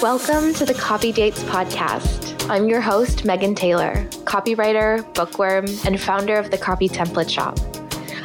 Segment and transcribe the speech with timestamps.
[0.00, 2.48] Welcome to the Copy Dates podcast.
[2.48, 7.58] I'm your host, Megan Taylor, copywriter, bookworm, and founder of the Copy Template Shop.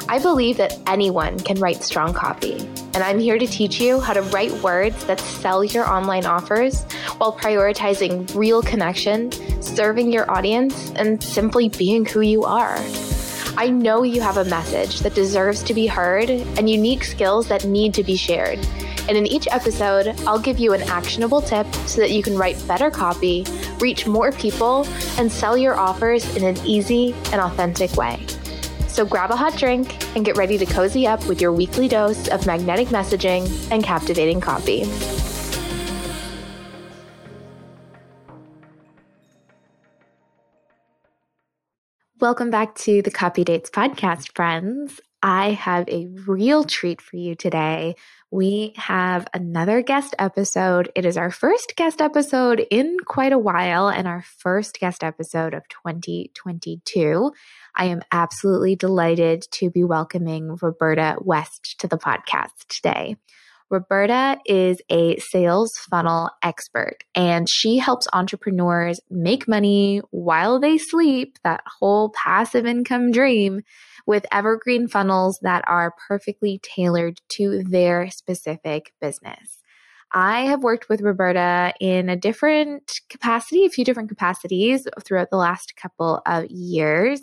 [0.07, 2.59] I believe that anyone can write strong copy,
[2.93, 6.83] and I'm here to teach you how to write words that sell your online offers
[7.17, 12.79] while prioritizing real connection, serving your audience, and simply being who you are.
[13.57, 17.63] I know you have a message that deserves to be heard and unique skills that
[17.63, 18.59] need to be shared.
[19.07, 22.61] And in each episode, I'll give you an actionable tip so that you can write
[22.67, 23.45] better copy,
[23.79, 24.85] reach more people,
[25.17, 28.25] and sell your offers in an easy and authentic way.
[28.89, 32.27] So grab a hot drink and get ready to cozy up with your weekly dose
[32.27, 34.83] of magnetic messaging and captivating copy.
[42.25, 44.99] Welcome back to the Copy Dates podcast, friends.
[45.21, 47.97] I have a real treat for you today
[48.35, 50.91] we have another guest episode.
[50.93, 55.53] It is our first guest episode in quite a while and our first guest episode
[55.53, 57.31] of 2022.
[57.75, 63.15] I am absolutely delighted to be welcoming Roberta West to the podcast today.
[63.71, 71.37] Roberta is a sales funnel expert and she helps entrepreneurs make money while they sleep,
[71.43, 73.61] that whole passive income dream
[74.05, 79.59] with evergreen funnels that are perfectly tailored to their specific business.
[80.13, 85.37] I have worked with Roberta in a different capacity, a few different capacities throughout the
[85.37, 87.21] last couple of years.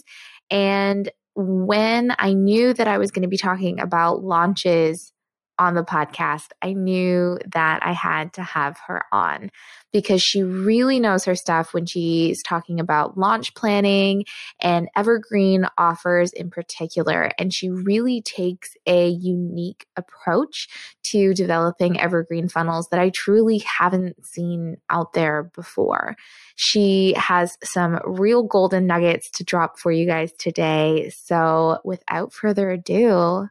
[0.51, 5.12] And when I knew that I was going to be talking about launches
[5.59, 9.51] on the podcast, I knew that I had to have her on
[9.93, 14.25] because she really knows her stuff when she's talking about launch planning
[14.61, 17.31] and evergreen offers in particular.
[17.39, 20.69] And she really takes a unique approach
[21.05, 26.17] to developing evergreen funnels that I truly haven't seen out there before.
[26.57, 31.11] She has some real golden nuggets to drop for you guys today.
[31.11, 33.49] So without further ado,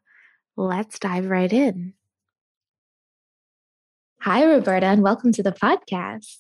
[0.57, 1.94] let's dive right in.
[4.22, 6.39] Hi, Roberta, and welcome to the podcast.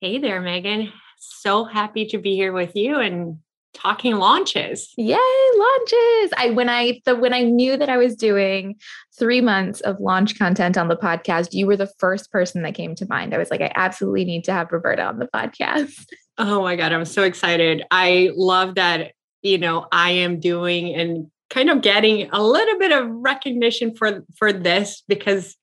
[0.00, 0.92] Hey there, Megan.
[1.18, 3.38] So happy to be here with you and
[3.72, 4.92] talking launches.
[4.96, 6.32] Yay, launches.
[6.36, 8.76] I when I the when I knew that I was doing
[9.18, 12.94] 3 months of launch content on the podcast, you were the first person that came
[12.96, 13.34] to mind.
[13.34, 16.06] I was like I absolutely need to have Roberta on the podcast.
[16.38, 17.84] Oh my god, I'm so excited.
[17.90, 22.90] I love that, you know, I am doing and kind of getting a little bit
[22.90, 25.56] of recognition for for this because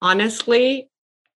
[0.00, 0.88] honestly,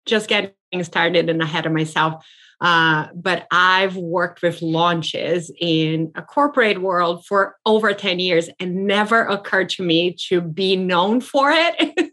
[0.04, 0.52] just getting
[0.82, 2.24] started and ahead of myself.
[2.60, 8.86] Uh, but I've worked with launches in a corporate world for over 10 years and
[8.86, 12.10] never occurred to me to be known for it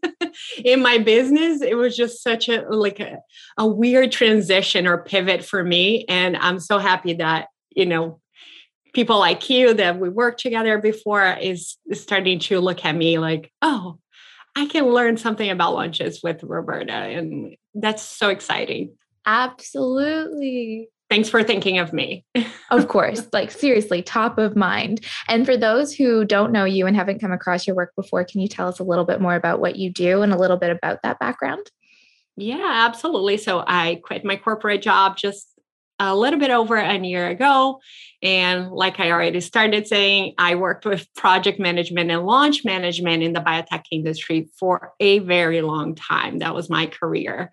[0.66, 1.62] in my business.
[1.62, 3.20] It was just such a like a,
[3.58, 6.06] a weird transition or pivot for me.
[6.10, 8.20] And I'm so happy that, you know,
[8.94, 13.52] people like you that we worked together before is, starting to look at me like,
[13.62, 13.98] oh,
[14.56, 16.94] I can learn something about lunches with Roberta.
[16.94, 18.96] And that's so exciting.
[19.26, 20.90] Absolutely.
[21.10, 22.26] Thanks for thinking of me.
[22.72, 25.06] of course, like seriously, top of mind.
[25.28, 28.42] And for those who don't know you and haven't come across your work before, can
[28.42, 30.72] you tell us a little bit more about what you do and a little bit
[30.72, 31.70] about that background?
[32.36, 33.38] Yeah, absolutely.
[33.38, 35.53] So I quit my corporate job just
[36.00, 37.80] a little bit over a year ago.
[38.22, 43.34] And like I already started saying, I worked with project management and launch management in
[43.34, 46.40] the biotech industry for a very long time.
[46.40, 47.52] That was my career.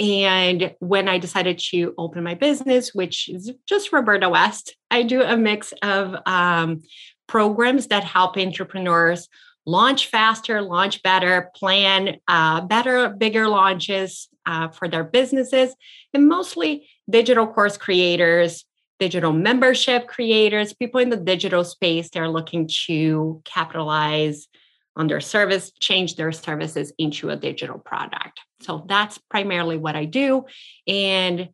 [0.00, 5.22] And when I decided to open my business, which is just Roberta West, I do
[5.22, 6.82] a mix of um,
[7.26, 9.28] programs that help entrepreneurs
[9.64, 15.74] launch faster, launch better, plan uh, better, bigger launches uh, for their businesses,
[16.12, 18.64] and mostly digital course creators,
[18.98, 24.48] digital membership creators, people in the digital space, they're looking to capitalize
[24.96, 28.40] on their service, change their services into a digital product.
[28.60, 30.44] So that's primarily what I do.
[30.86, 31.48] And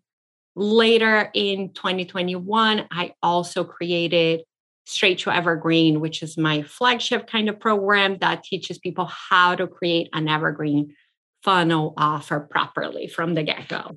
[0.57, 4.43] later in 2021, I also created
[4.87, 9.67] Straight to Evergreen, which is my flagship kind of program that teaches people how to
[9.67, 10.95] create an evergreen
[11.43, 13.97] funnel offer properly from the get go.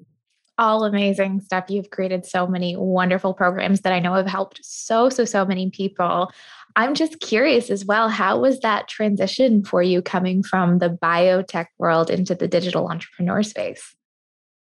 [0.58, 1.66] All amazing stuff.
[1.70, 5.70] You've created so many wonderful programs that I know have helped so, so, so many
[5.70, 6.32] people.
[6.76, 11.68] I'm just curious as well, how was that transition for you coming from the biotech
[11.78, 13.96] world into the digital entrepreneur space?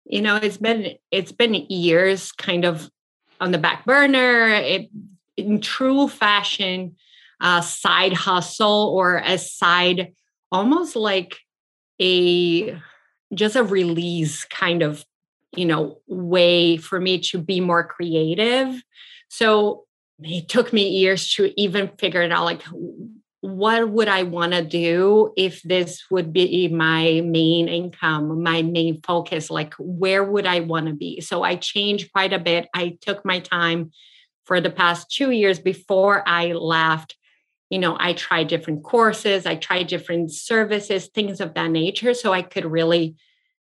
[0.05, 2.90] You know, it's been it's been years kind of
[3.40, 4.49] on the back burner.
[4.49, 4.90] It
[5.37, 6.96] in true fashion
[7.40, 10.12] uh, side hustle or a side
[10.50, 11.38] almost like
[12.00, 12.78] a
[13.35, 15.05] just a release kind of
[15.54, 18.82] you know way for me to be more creative.
[19.28, 19.84] So
[20.20, 22.62] it took me years to even figure it out like
[23.40, 29.00] what would i want to do if this would be my main income my main
[29.02, 29.50] focus?
[29.50, 31.20] Like where would i want to be?
[31.20, 32.69] So i changed quite a bit.
[32.75, 33.90] I took my time
[34.44, 37.16] for the past two years before i left.
[37.69, 42.32] You know i tried different courses i tried different services things of that nature so
[42.32, 43.16] i could really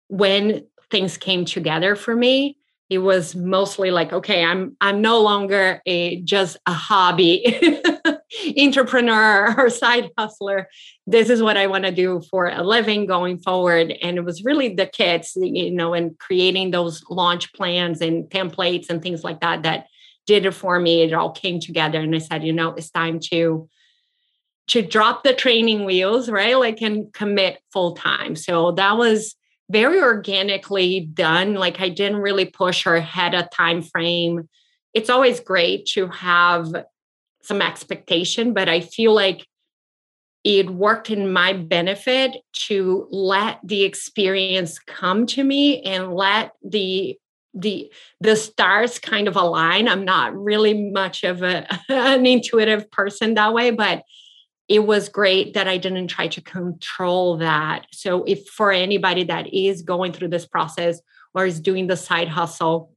[0.10, 2.58] when things came together for me
[2.90, 7.82] it was mostly like okay i'm i'm no longer a just a hobby
[8.58, 10.70] entrepreneur or side hustler.
[11.08, 13.94] This is what i want to do for a living going forward.
[14.02, 18.90] And it was really the kids you know and creating those launch plans and templates
[18.90, 19.88] and things like that that
[20.26, 21.02] did it for me.
[21.02, 23.70] It all came together and i said you know it's time to
[24.68, 26.58] to drop the training wheels right?
[26.58, 28.36] Like and commit full time.
[28.36, 29.36] So that was
[29.70, 31.56] very organically done.
[31.56, 34.48] Like I didn't really push or had a time frame.
[34.94, 36.86] It's always great to have
[37.44, 39.46] some expectation, but I feel like
[40.44, 47.18] it worked in my benefit to let the experience come to me and let the
[47.56, 53.34] the the stars kind of align i'm not really much of a, an intuitive person
[53.34, 54.04] that way but
[54.68, 57.86] it was great that I didn't try to control that.
[57.92, 61.02] So, if for anybody that is going through this process
[61.34, 62.92] or is doing the side hustle,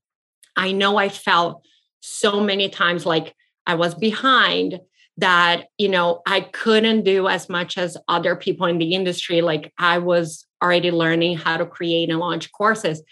[0.56, 1.62] I know I felt
[2.00, 3.34] so many times like
[3.66, 4.80] I was behind
[5.18, 9.40] that, you know, I couldn't do as much as other people in the industry.
[9.42, 13.02] Like I was already learning how to create and launch courses.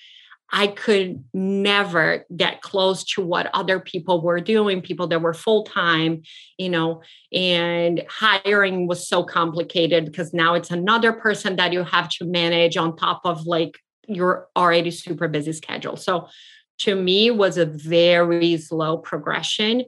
[0.52, 5.64] I could never get close to what other people were doing, people that were full
[5.64, 6.22] time,
[6.56, 7.02] you know,
[7.32, 12.76] and hiring was so complicated because now it's another person that you have to manage
[12.76, 15.96] on top of like your already super busy schedule.
[15.96, 16.28] So
[16.78, 19.84] to me was a very slow progression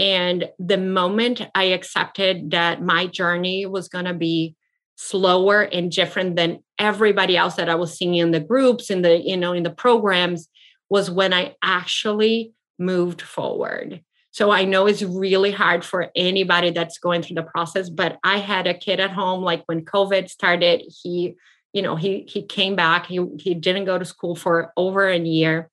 [0.00, 4.56] and the moment I accepted that my journey was going to be
[5.02, 9.16] slower and different than everybody else that I was seeing in the groups in the
[9.18, 10.46] you know in the programs
[10.90, 14.02] was when I actually moved forward.
[14.30, 18.38] So I know it's really hard for anybody that's going through the process, but I
[18.38, 21.34] had a kid at home like when COVID started, he
[21.72, 25.18] you know, he he came back, he he didn't go to school for over a
[25.18, 25.70] year.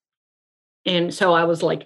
[0.86, 1.86] And so I was like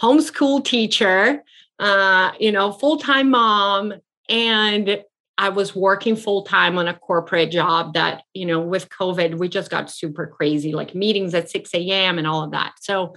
[0.00, 1.44] homeschool teacher,
[1.78, 3.92] uh, you know, full-time mom
[4.30, 5.04] and
[5.38, 9.48] I was working full time on a corporate job that, you know, with COVID, we
[9.48, 12.18] just got super crazy, like meetings at 6 a.m.
[12.18, 12.72] and all of that.
[12.80, 13.14] So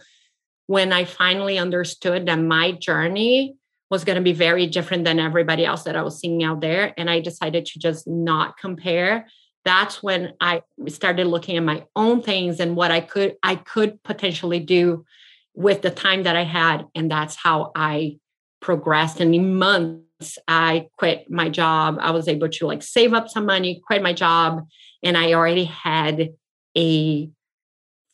[0.68, 3.56] when I finally understood that my journey
[3.90, 6.94] was going to be very different than everybody else that I was seeing out there,
[6.96, 9.28] and I decided to just not compare,
[9.66, 14.02] that's when I started looking at my own things and what I could I could
[14.04, 15.06] potentially do
[15.54, 16.86] with the time that I had.
[16.96, 18.20] And that's how I
[18.60, 19.20] progressed.
[19.20, 20.06] And in months
[20.48, 24.14] I quit my job, I was able to like save up some money, quit my
[24.14, 24.68] job,
[25.04, 26.30] and I already had
[26.78, 27.30] a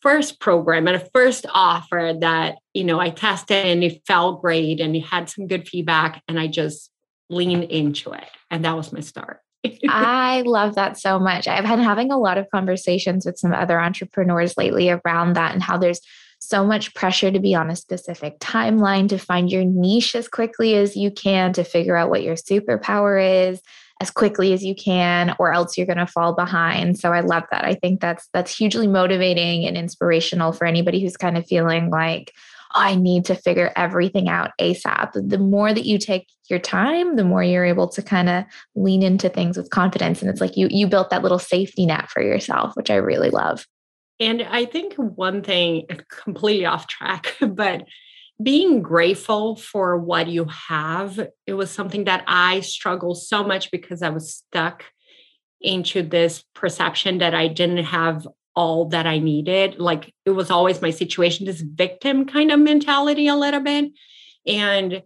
[0.00, 4.80] first program and a first offer that you know I tested and it felt great
[4.80, 6.90] and it had some good feedback and I just
[7.28, 9.40] leaned into it and that was my start.
[9.88, 11.48] I love that so much.
[11.48, 15.62] I've been having a lot of conversations with some other entrepreneurs lately around that and
[15.62, 16.00] how there's
[16.38, 20.74] so much pressure to be on a specific timeline, to find your niche as quickly
[20.76, 23.60] as you can, to figure out what your superpower is
[24.00, 26.98] as quickly as you can or else you're going to fall behind.
[26.98, 27.64] So I love that.
[27.64, 32.32] I think that's that's hugely motivating and inspirational for anybody who's kind of feeling like
[32.74, 35.12] oh, I need to figure everything out ASAP.
[35.14, 39.02] The more that you take your time, the more you're able to kind of lean
[39.02, 42.22] into things with confidence and it's like you you built that little safety net for
[42.22, 43.66] yourself, which I really love.
[44.20, 45.86] And I think one thing,
[46.24, 47.84] completely off track, but
[48.40, 54.02] being grateful for what you have, it was something that I struggled so much because
[54.02, 54.84] I was stuck
[55.60, 59.78] into this perception that I didn't have all that I needed.
[59.78, 63.92] Like it was always my situation, this victim kind of mentality a little bit.
[64.46, 65.02] And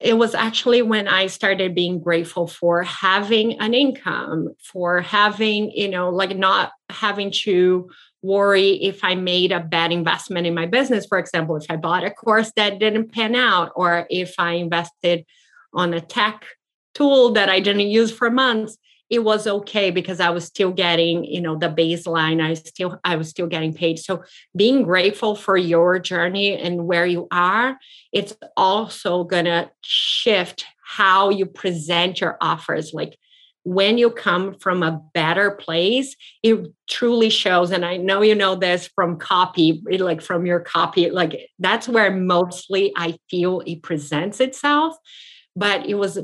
[0.00, 5.88] it was actually when I started being grateful for having an income, for having, you
[5.88, 7.90] know, like not having to
[8.24, 11.04] worry if I made a bad investment in my business.
[11.06, 15.26] For example, if I bought a course that didn't pan out, or if I invested
[15.74, 16.46] on a tech
[16.94, 18.78] tool that I didn't use for months,
[19.10, 22.42] it was okay because I was still getting, you know, the baseline.
[22.42, 23.98] I still, I was still getting paid.
[23.98, 24.24] So
[24.56, 27.76] being grateful for your journey and where you are,
[28.12, 32.94] it's also gonna shift how you present your offers.
[32.94, 33.18] Like
[33.64, 37.70] when you come from a better place, it truly shows.
[37.70, 42.10] And I know you know this from copy, like from your copy, like that's where
[42.14, 44.96] mostly I feel it presents itself.
[45.56, 46.18] But it was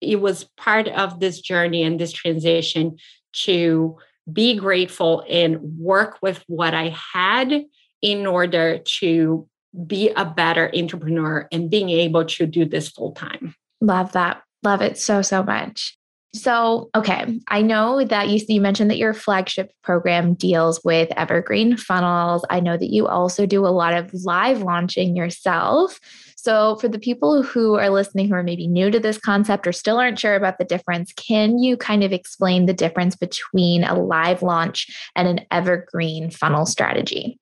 [0.00, 2.98] it was part of this journey and this transition
[3.32, 3.98] to
[4.30, 7.64] be grateful and work with what I had
[8.02, 9.48] in order to
[9.86, 13.54] be a better entrepreneur and being able to do this full time.
[13.80, 14.42] Love that.
[14.62, 15.95] Love it so, so much.
[16.36, 21.76] So, okay, I know that you, you mentioned that your flagship program deals with evergreen
[21.76, 22.44] funnels.
[22.50, 25.98] I know that you also do a lot of live launching yourself.
[26.36, 29.72] So, for the people who are listening who are maybe new to this concept or
[29.72, 33.98] still aren't sure about the difference, can you kind of explain the difference between a
[33.98, 37.40] live launch and an evergreen funnel strategy?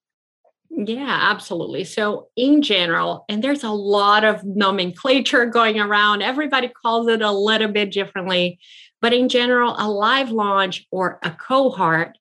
[0.77, 1.85] Yeah, absolutely.
[1.85, 7.31] So, in general, and there's a lot of nomenclature going around, everybody calls it a
[7.31, 8.59] little bit differently.
[9.05, 12.17] But in general, a live launch or a cohort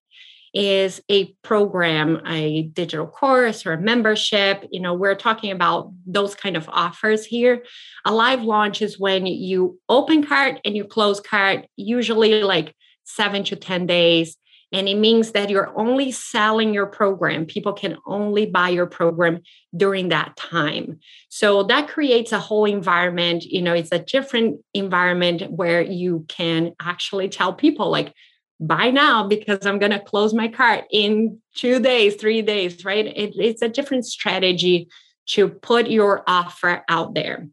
[0.53, 4.67] is a program, a digital course or a membership.
[4.69, 7.63] You know, we're talking about those kind of offers here.
[8.03, 12.75] A live launch is when you open cart and you close cart, usually like
[13.05, 14.35] seven to 10 days
[14.73, 17.45] and it means that you're only selling your program.
[17.45, 19.41] People can only buy your program
[19.77, 20.99] during that time.
[21.29, 23.43] So that creates a whole environment.
[23.43, 28.13] You know, it's a different environment where you can actually tell people, like,
[28.59, 33.05] buy now because I'm going to close my cart in two days, three days, right?
[33.05, 34.87] It, it's a different strategy
[35.27, 37.47] to put your offer out there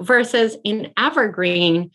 [0.00, 1.90] versus in Evergreen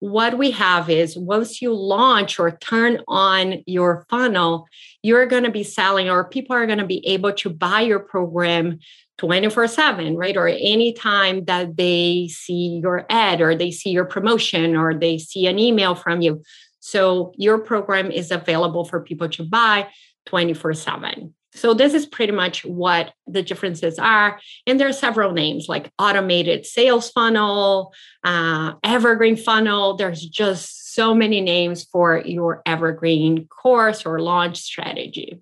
[0.00, 4.66] what we have is once you launch or turn on your funnel,
[5.02, 8.00] you're going to be selling, or people are going to be able to buy your
[8.00, 8.78] program
[9.18, 10.36] 24 7, right?
[10.36, 15.46] Or anytime that they see your ad or they see your promotion or they see
[15.46, 16.42] an email from you.
[16.80, 19.88] So your program is available for people to buy
[20.26, 21.34] 24 7.
[21.60, 24.40] So this is pretty much what the differences are.
[24.66, 27.92] And there are several names like automated sales funnel,
[28.24, 29.96] uh, evergreen funnel.
[29.96, 35.40] There's just so many names for your evergreen course or launch strategy.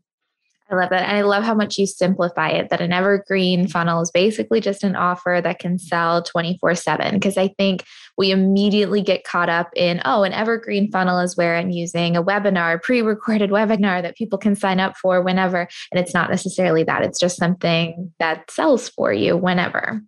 [0.70, 1.08] I love that.
[1.08, 4.84] And I love how much you simplify it that an evergreen funnel is basically just
[4.84, 7.14] an offer that can sell 24 7.
[7.14, 7.84] Because I think
[8.18, 12.22] we immediately get caught up in, oh, an evergreen funnel is where I'm using a
[12.22, 15.68] webinar, pre recorded webinar that people can sign up for whenever.
[15.90, 20.02] And it's not necessarily that, it's just something that sells for you whenever.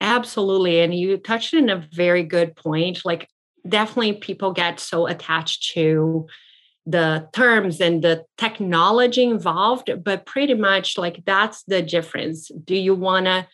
[0.00, 0.80] Absolutely.
[0.80, 3.04] And you touched on a very good point.
[3.04, 3.28] Like,
[3.68, 6.26] definitely people get so attached to
[6.90, 12.50] the terms and the technology involved, but pretty much like that's the difference.
[12.64, 13.46] Do you want to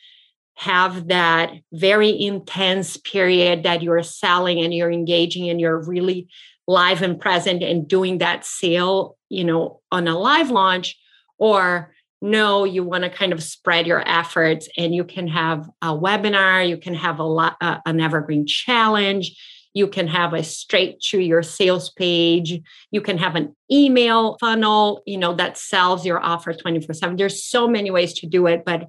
[0.54, 6.28] have that very intense period that you're selling and you're engaging and you're really
[6.66, 10.98] live and present and doing that sale, you know, on a live launch?
[11.38, 15.88] Or no, you want to kind of spread your efforts and you can have a
[15.88, 19.36] webinar, you can have a lot, uh, an evergreen challenge
[19.76, 22.62] you can have a straight to your sales page.
[22.90, 27.16] You can have an email funnel, you know, that sells your offer 24 7.
[27.16, 28.88] There's so many ways to do it, but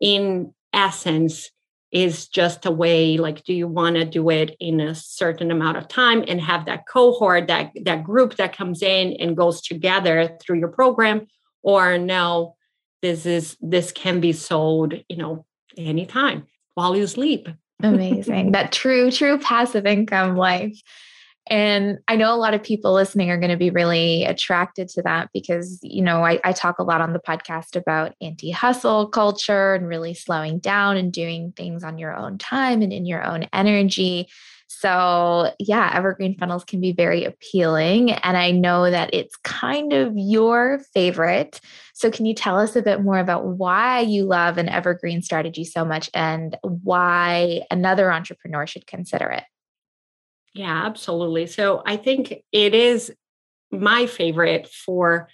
[0.00, 1.52] in essence,
[1.92, 5.76] is just a way like do you want to do it in a certain amount
[5.76, 10.36] of time and have that cohort that that group that comes in and goes together
[10.42, 11.28] through your program
[11.62, 12.56] or no
[13.02, 15.46] this is this can be sold you know
[15.78, 17.48] anytime while you sleep
[17.82, 18.52] Amazing.
[18.52, 20.80] that true, true passive income life.
[21.48, 25.02] And I know a lot of people listening are going to be really attracted to
[25.02, 29.06] that because, you know, I, I talk a lot on the podcast about anti hustle
[29.08, 33.24] culture and really slowing down and doing things on your own time and in your
[33.24, 34.28] own energy.
[34.68, 38.12] So, yeah, evergreen funnels can be very appealing.
[38.12, 41.60] And I know that it's kind of your favorite.
[41.94, 45.64] So, can you tell us a bit more about why you love an evergreen strategy
[45.64, 49.44] so much and why another entrepreneur should consider it?
[50.52, 51.46] Yeah, absolutely.
[51.46, 53.12] So, I think it is
[53.70, 55.28] my favorite for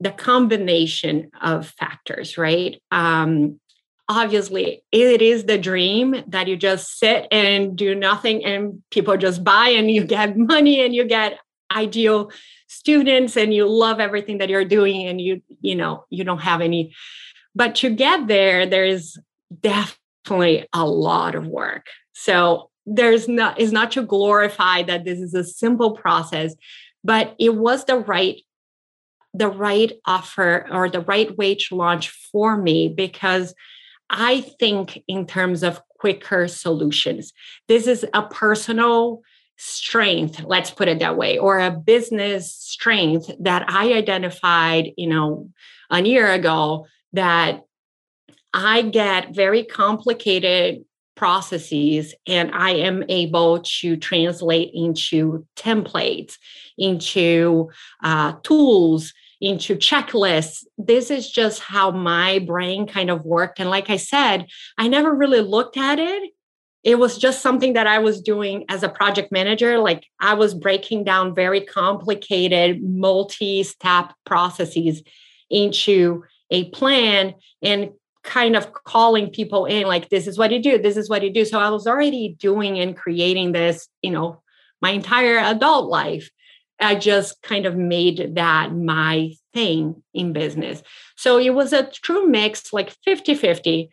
[0.00, 2.80] the combination of factors, right?
[2.90, 3.58] Um,
[4.08, 9.42] obviously it is the dream that you just sit and do nothing and people just
[9.42, 11.38] buy and you get money and you get
[11.74, 12.30] ideal
[12.68, 16.60] students and you love everything that you're doing and you you know you don't have
[16.60, 16.94] any.
[17.54, 19.18] But to get there there is
[19.60, 21.86] definitely a lot of work.
[22.12, 26.54] So there's not is not to glorify that this is a simple process
[27.02, 28.40] but it was the right
[29.34, 33.54] the right offer or the right way to launch for me because
[34.10, 37.32] I think in terms of quicker solutions.
[37.68, 39.22] This is a personal
[39.58, 45.48] strength let's put it that way or a business strength that i identified you know
[45.90, 47.64] a year ago that
[48.52, 50.84] i get very complicated
[51.14, 56.36] processes and i am able to translate into templates
[56.76, 57.70] into
[58.04, 60.64] uh, tools into checklists.
[60.78, 63.60] This is just how my brain kind of worked.
[63.60, 64.46] And like i said
[64.78, 66.30] i never really looked at it.
[66.82, 69.78] It was just something that I was doing as a project manager.
[69.78, 75.02] Like I was breaking down very complicated multi step processes
[75.50, 77.90] into a plan and
[78.22, 81.32] kind of calling people in like this is what you do this is what you
[81.32, 81.44] do.
[81.44, 84.42] So i was already doing and creating this you know
[84.82, 86.30] my entire adult life
[86.80, 90.82] i just kind of made that my thing in business.
[91.16, 93.90] So it was a true mix like 50 50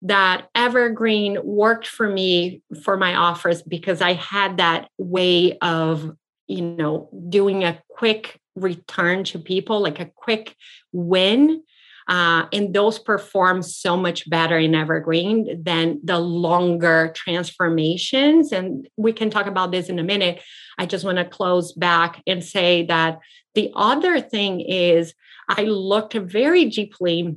[0.00, 6.10] that evergreen worked for me for my offers because i had that way of
[6.46, 10.54] you know doing a quick return to people like a quick
[10.92, 11.62] win
[12.08, 19.12] uh, and those perform so much better in evergreen than the longer transformations and we
[19.12, 20.42] can talk about this in a minute
[20.78, 23.18] i just want to close back and say that
[23.54, 25.14] the other thing is
[25.48, 27.36] i looked very deeply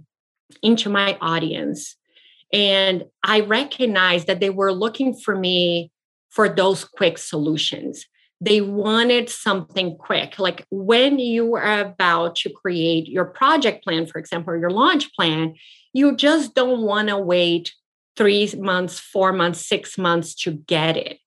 [0.61, 1.97] into my audience
[2.53, 5.91] and I recognized that they were looking for me
[6.29, 8.05] for those quick solutions.
[8.39, 10.37] They wanted something quick.
[10.37, 15.11] Like when you are about to create your project plan, for example, or your launch
[15.13, 15.55] plan,
[15.93, 17.73] you just don't want to wait
[18.15, 21.19] three months, four months, six months to get it.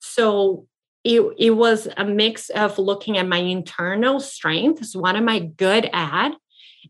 [0.00, 0.66] So
[1.04, 4.96] it, it was a mix of looking at my internal strengths.
[4.96, 6.32] What am I good at?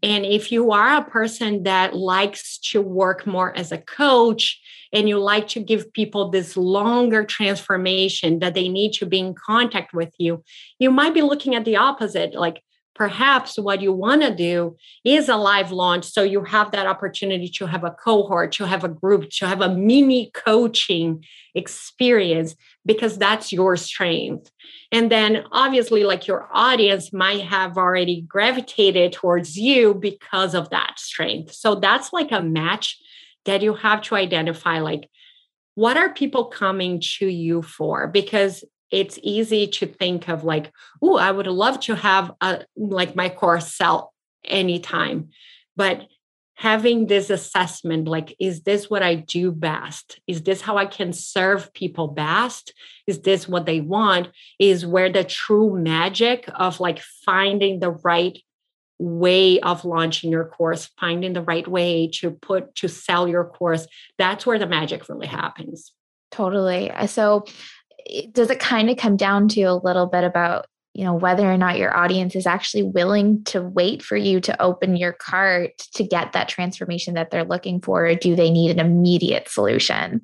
[0.03, 4.61] And if you are a person that likes to work more as a coach
[4.93, 9.35] and you like to give people this longer transformation that they need to be in
[9.35, 10.43] contact with you,
[10.79, 12.35] you might be looking at the opposite.
[12.35, 12.63] Like,
[12.97, 17.49] perhaps what you want to do is a live launch so you have that opportunity
[17.49, 21.23] to have a cohort to have a group to have a mini coaching
[21.55, 22.55] experience
[22.85, 24.51] because that's your strength.
[24.93, 30.99] And then obviously like your audience might have already gravitated towards you because of that
[30.99, 31.53] strength.
[31.53, 32.99] So that's like a match
[33.45, 35.11] that you have to identify like
[35.75, 38.07] what are people coming to you for?
[38.07, 40.73] Because it's easy to think of like,
[41.03, 44.13] oh, I would love to have a like my course sell
[44.45, 45.31] anytime.
[45.77, 46.07] But
[46.55, 50.21] having this assessment like is this what i do best?
[50.27, 52.73] Is this how i can serve people best?
[53.07, 54.29] Is this what they want?
[54.59, 58.39] is where the true magic of like finding the right
[58.99, 63.87] way of launching your course finding the right way to put to sell your course
[64.17, 65.93] that's where the magic really happens.
[66.31, 66.91] Totally.
[67.07, 67.45] So
[68.33, 71.59] does it kind of come down to a little bit about you know whether or
[71.59, 76.05] not your audience is actually willing to wait for you to open your cart to
[76.05, 80.23] get that transformation that they're looking for or do they need an immediate solution?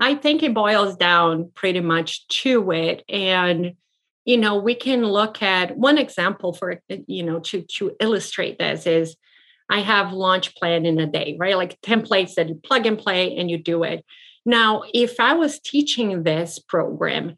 [0.00, 3.74] I think it boils down pretty much to it and
[4.24, 8.86] you know we can look at one example for you know to to illustrate this
[8.86, 9.16] is
[9.68, 11.56] i have launch plan in a day right?
[11.56, 14.04] Like templates that you plug and play and you do it
[14.44, 17.36] now, if I was teaching this program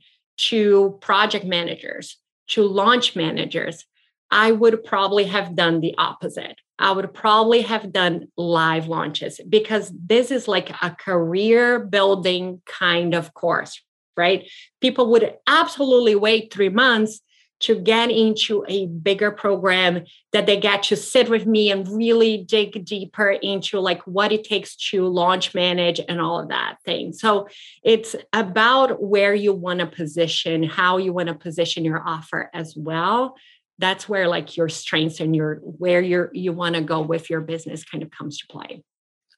[0.49, 3.85] to project managers, to launch managers,
[4.31, 6.57] I would probably have done the opposite.
[6.79, 13.14] I would probably have done live launches because this is like a career building kind
[13.14, 13.81] of course,
[14.17, 14.49] right?
[14.81, 17.21] People would absolutely wait three months
[17.61, 22.38] to get into a bigger program that they get to sit with me and really
[22.38, 27.12] dig deeper into like what it takes to launch manage and all of that thing.
[27.12, 27.49] So
[27.83, 32.75] it's about where you want to position how you want to position your offer as
[32.77, 33.37] well.
[33.79, 37.40] That's where like your strengths and your where you're you want to go with your
[37.40, 38.83] business kind of comes to play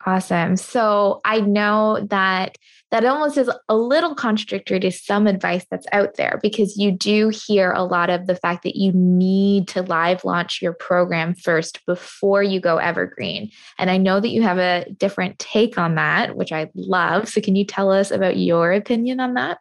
[0.06, 0.56] Awesome.
[0.56, 2.56] So I know that
[2.92, 7.30] that almost is a little contradictory to some advice that's out there because you do
[7.30, 11.84] hear a lot of the fact that you need to live launch your program first
[11.86, 13.50] before you go evergreen.
[13.78, 17.28] And I know that you have a different take on that, which I love.
[17.28, 19.58] So can you tell us about your opinion on that?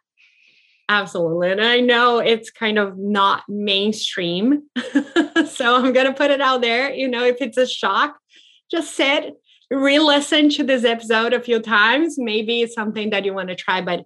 [0.88, 1.50] Absolutely.
[1.50, 4.62] And I know it's kind of not mainstream.
[5.48, 6.94] so I'm going to put it out there.
[6.94, 8.16] You know, if it's a shock,
[8.70, 9.34] just sit,
[9.70, 12.16] re-listen to this episode a few times.
[12.18, 13.80] Maybe it's something that you want to try.
[13.80, 14.04] But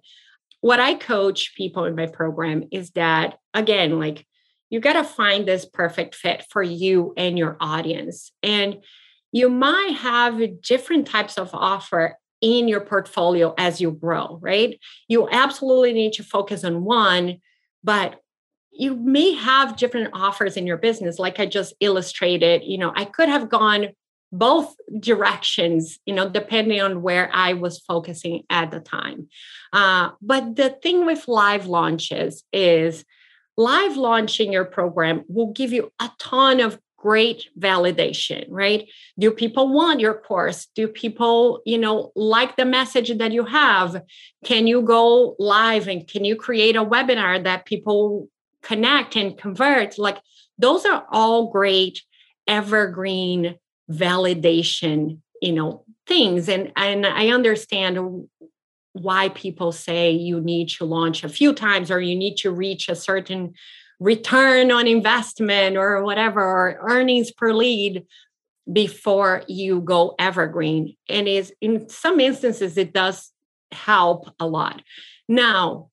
[0.61, 4.25] what I coach people in my program is that again, like
[4.69, 8.31] you got to find this perfect fit for you and your audience.
[8.41, 8.77] And
[9.31, 14.79] you might have different types of offer in your portfolio as you grow, right?
[15.07, 17.39] You absolutely need to focus on one,
[17.83, 18.19] but
[18.71, 23.05] you may have different offers in your business like I just illustrated, you know, I
[23.05, 23.89] could have gone
[24.31, 29.27] both directions, you know, depending on where I was focusing at the time.
[29.73, 33.03] Uh, but the thing with live launches is
[33.57, 38.87] live launching your program will give you a ton of great validation right?
[39.17, 40.67] Do people want your course?
[40.75, 44.03] Do people you know like the message that you have?
[44.45, 48.29] Can you go live and can you create a webinar that people
[48.61, 49.97] connect and convert?
[49.97, 50.19] Like
[50.59, 52.03] those are all great
[52.47, 53.55] evergreen
[53.89, 56.49] validation you know things.
[56.49, 58.27] And and i understand
[58.93, 62.89] why people say you need to launch a few times or you need to reach
[62.89, 63.53] a certain
[63.99, 68.05] return on investment or whatever or earnings per lead
[68.71, 70.95] before you go evergreen.
[71.07, 73.31] And is in some instances it does
[73.71, 74.81] help a lot.
[75.27, 75.89] Now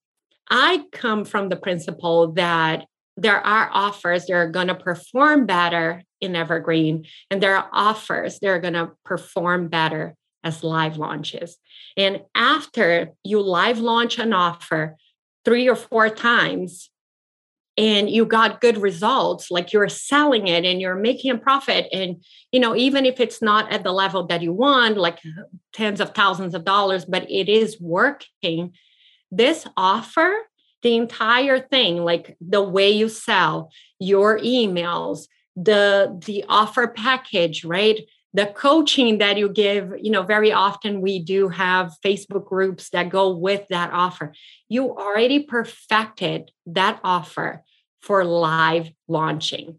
[0.50, 2.86] i come from the principle that
[3.18, 8.38] there are offers that are going to perform better in evergreen and there are offers
[8.38, 11.56] that are going to perform better as live launches.
[11.96, 14.96] And after you live launch an offer
[15.44, 16.90] three or four times
[17.76, 22.22] and you got good results like you're selling it and you're making a profit and
[22.52, 25.20] you know even if it's not at the level that you want like
[25.72, 28.72] tens of thousands of dollars but it is working
[29.30, 30.34] this offer
[30.82, 38.08] the entire thing like the way you sell your emails the the offer package right
[38.34, 43.08] the coaching that you give you know very often we do have facebook groups that
[43.08, 44.32] go with that offer
[44.68, 47.64] you already perfected that offer
[48.00, 49.78] for live launching.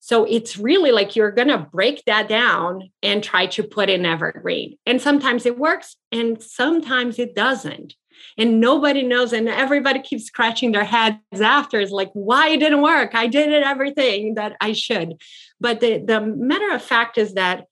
[0.00, 4.06] So it's really like you're going to break that down and try to put in
[4.06, 4.78] evergreen.
[4.86, 7.94] And sometimes it works and sometimes it doesn't.
[8.38, 11.80] And nobody knows, and everybody keeps scratching their heads after.
[11.80, 13.14] it's like, why it didn't work?
[13.14, 15.20] I did it everything that I should.
[15.60, 17.66] But the, the matter of fact is that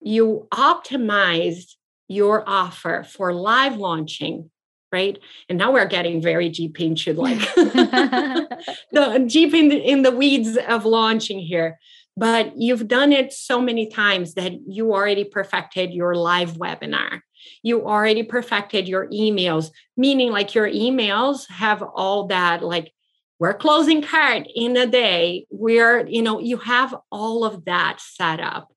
[0.00, 1.76] you optimized
[2.08, 4.50] your offer for live launching
[4.90, 10.10] right and now we're getting very deep into like the deep in the, in the
[10.10, 11.78] weeds of launching here
[12.16, 17.20] but you've done it so many times that you already perfected your live webinar
[17.62, 22.92] you already perfected your emails meaning like your emails have all that like
[23.40, 25.46] we're closing cart in a day.
[25.50, 28.70] We're you know you have all of that set up.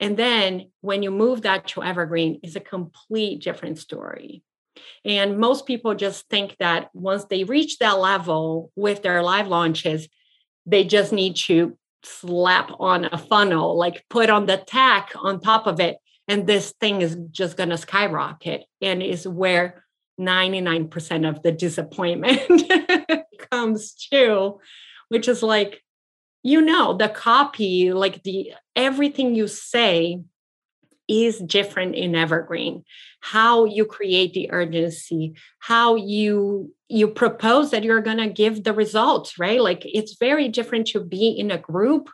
[0.00, 4.42] And then when you move that to evergreen is a complete different story.
[5.04, 10.08] And most people just think that once they reach that level with their live launches,
[10.66, 15.66] they just need to slap on a funnel, like put on the tack on top
[15.66, 15.98] of it.
[16.30, 19.84] And this thing is just going to skyrocket and is where
[20.20, 22.40] 99% of the disappointment
[23.50, 24.60] comes to,
[25.08, 25.82] which is like,
[26.44, 30.20] you know, the copy, like the everything you say
[31.08, 32.84] is different in evergreen.
[33.18, 38.72] How you create the urgency how you you propose that you're going to give the
[38.72, 39.60] results right?
[39.60, 42.08] Like it's very different to be in a group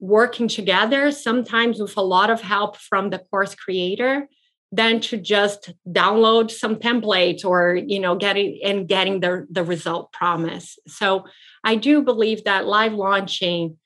[0.00, 4.26] working together sometimes with a lot of help from the course creator
[4.72, 10.12] than to just download some templates or you know getting and getting the the result
[10.12, 11.24] promise so
[11.64, 13.76] i do believe that live launching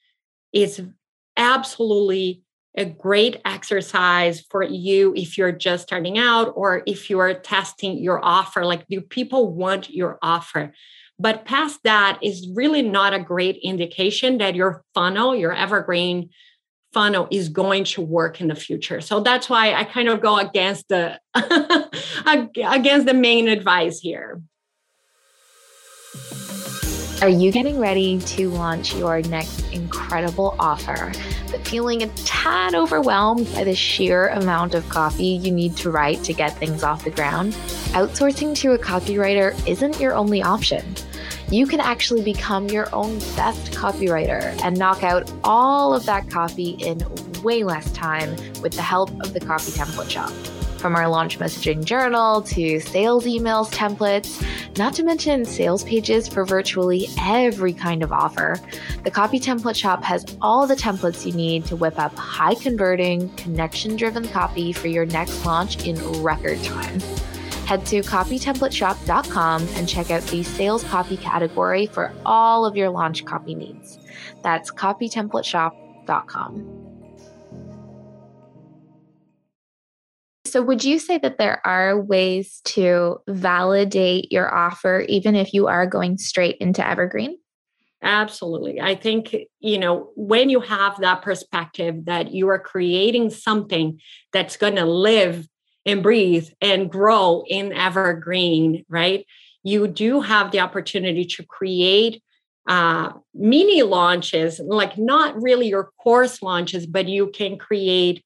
[0.53, 0.81] is
[1.37, 2.45] absolutely
[2.77, 8.25] a great exercise for you if you're just starting out or if you're testing your
[8.25, 8.65] offer.
[8.65, 10.73] Like, do people want your offer?
[11.19, 16.31] But past that is really not a great indication that your funnel, your evergreen
[16.93, 19.01] funnel is going to work in the future.
[19.01, 21.21] So that's why I kind of go against the
[22.27, 24.41] against the main advice here.
[27.23, 31.13] Are you getting ready to launch your next incredible offer,
[31.51, 36.23] but feeling a tad overwhelmed by the sheer amount of copy you need to write
[36.25, 37.55] to get things off the ground?
[37.93, 40.85] Outsourcing to a copywriter isn't your only option.
[41.51, 46.71] You can actually become your own best copywriter and knock out all of that copy
[46.71, 47.03] in
[47.43, 50.33] way less time with the help of the Copy Template Shop
[50.85, 56.45] from our launch messaging journal to sales emails templates, not to mention sales pages for
[56.45, 58.61] virtually every kind of offer.
[59.03, 63.31] The Copy Template Shop has all the templates you need to whip up high converting,
[63.37, 67.01] connection driven copy for your next launch in record time.
[67.65, 73.25] Head to copytemplateshop.com and check out the sales copy category for all of your launch
[73.25, 73.99] copy needs.
[74.43, 76.84] That's copytemplateshop.com.
[80.55, 85.67] So, would you say that there are ways to validate your offer, even if you
[85.67, 87.39] are going straight into Evergreen?
[88.05, 88.81] Absolutely.
[88.81, 93.99] I think, you know, when you have that perspective that you are creating something
[94.33, 95.49] that's going to live
[95.85, 99.27] and breathe and grow in evergreen, right?
[99.65, 102.23] You do have the opportunity to create
[102.69, 108.25] uh, mini launches, like not really your course launches, but you can create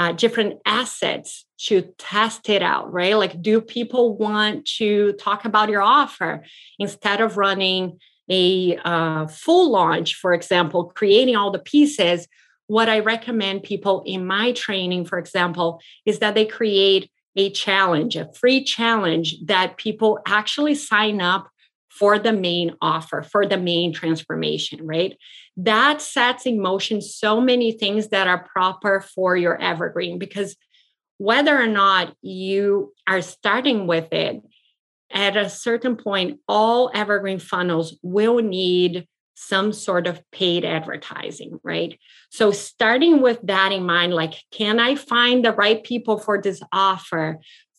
[0.00, 3.18] uh, different assets to test it out, right?
[3.18, 6.42] Like, do people want to talk about your offer
[6.78, 7.98] instead of running
[8.30, 12.26] a uh, full launch, for example, creating all the pieces?
[12.66, 18.16] What I recommend people in my training, for example, is that they create a challenge,
[18.16, 21.50] a free challenge that people actually sign up
[21.90, 25.14] for the main offer, for the main transformation, right?
[25.56, 30.56] That sets in motion so many things that are proper for your evergreen because
[31.18, 34.42] whether or not you are starting with it,
[35.12, 41.98] at a certain point, all evergreen funnels will need some sort of paid advertising, right?
[42.30, 46.62] So, starting with that in mind, like, can I find the right people for this
[46.72, 47.38] offer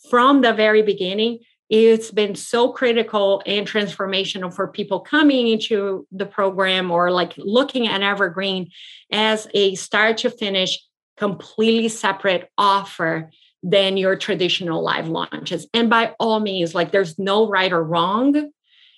[0.10, 1.40] from the very beginning?
[1.72, 7.88] It's been so critical and transformational for people coming into the program or like looking
[7.88, 8.72] at Evergreen
[9.10, 13.32] as a start to finish, completely separate offer
[13.64, 15.66] than your traditional live launches.
[15.74, 18.52] And by all means, like, there's no right or wrong.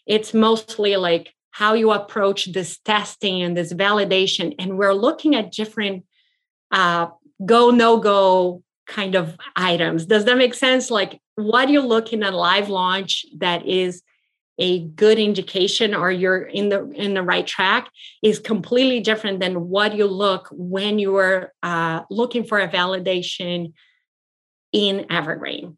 [0.07, 4.55] It's mostly like how you approach this testing and this validation.
[4.57, 6.05] And we're looking at different
[6.71, 7.09] uh,
[7.45, 10.07] go, no go kind of items.
[10.07, 10.89] Does that make sense?
[10.89, 14.03] Like what you look in a live launch that is
[14.59, 17.89] a good indication or you're in the in the right track
[18.21, 23.73] is completely different than what you look when you are uh, looking for a validation
[24.71, 25.77] in evergreen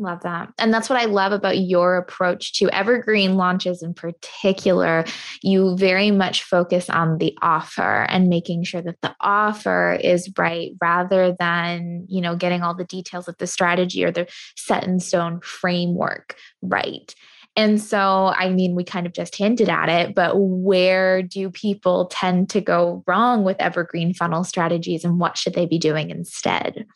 [0.00, 0.52] Love that.
[0.58, 5.04] And that's what I love about your approach to evergreen launches in particular.
[5.42, 10.70] You very much focus on the offer and making sure that the offer is right
[10.80, 15.00] rather than, you know, getting all the details of the strategy or the set in
[15.00, 17.12] stone framework right.
[17.56, 22.06] And so, I mean, we kind of just hinted at it, but where do people
[22.06, 26.86] tend to go wrong with evergreen funnel strategies and what should they be doing instead?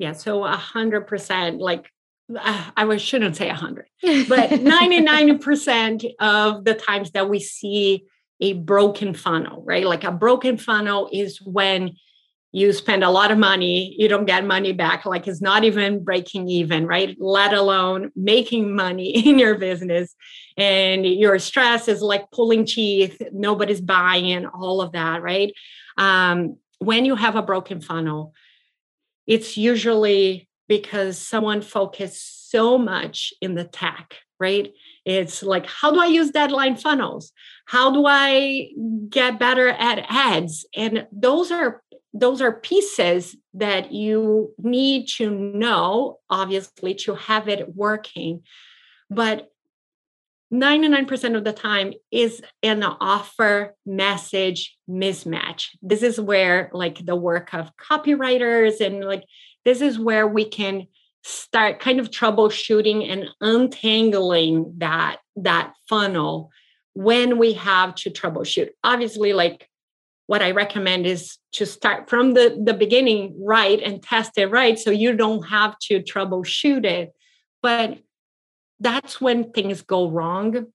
[0.00, 1.90] Yeah, so a hundred percent, like
[2.34, 8.06] uh, I shouldn't say a hundred, but 99% of the times that we see
[8.40, 9.84] a broken funnel, right?
[9.84, 11.96] Like a broken funnel is when
[12.50, 16.02] you spend a lot of money, you don't get money back, like it's not even
[16.02, 17.14] breaking even, right?
[17.20, 20.16] Let alone making money in your business.
[20.56, 25.52] And your stress is like pulling teeth, nobody's buying, all of that, right?
[25.98, 28.32] Um, when you have a broken funnel,
[29.26, 34.72] it's usually because someone focused so much in the tech, right?
[35.04, 37.32] It's like, how do I use deadline funnels?
[37.66, 38.70] How do I
[39.08, 40.66] get better at ads?
[40.76, 47.76] And those are those are pieces that you need to know, obviously, to have it
[47.76, 48.42] working.
[49.08, 49.48] But
[50.52, 55.68] 99% of the time is an offer message mismatch.
[55.80, 59.24] This is where like the work of copywriters and like
[59.64, 60.88] this is where we can
[61.22, 66.50] start kind of troubleshooting and untangling that that funnel
[66.94, 68.70] when we have to troubleshoot.
[68.82, 69.68] Obviously like
[70.26, 74.78] what I recommend is to start from the the beginning right and test it right
[74.78, 77.12] so you don't have to troubleshoot it.
[77.62, 77.98] But
[78.80, 80.66] that's when things go wrong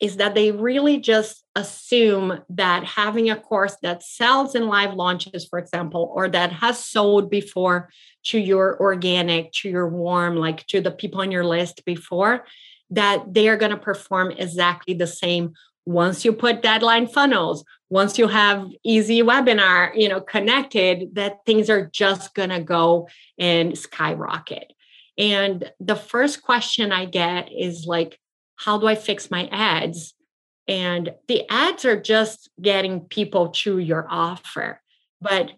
[0.00, 5.44] is that they really just assume that having a course that sells in live launches,
[5.44, 7.90] for example, or that has sold before
[8.22, 12.44] to your organic, to your warm, like to the people on your list before,
[12.90, 15.54] that they are going to perform exactly the same
[15.88, 21.70] once you put deadline funnels once you have easy webinar you know connected that things
[21.70, 24.70] are just going to go and skyrocket
[25.18, 28.18] and the first question I get is like,
[28.56, 30.14] how do I fix my ads?
[30.68, 34.80] And the ads are just getting people to your offer.
[35.20, 35.52] But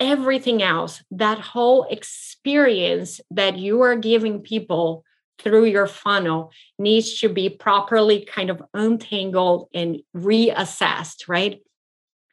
[0.00, 5.04] everything else, that whole experience that you are giving people
[5.38, 11.60] through your funnel needs to be properly kind of untangled and reassessed, right?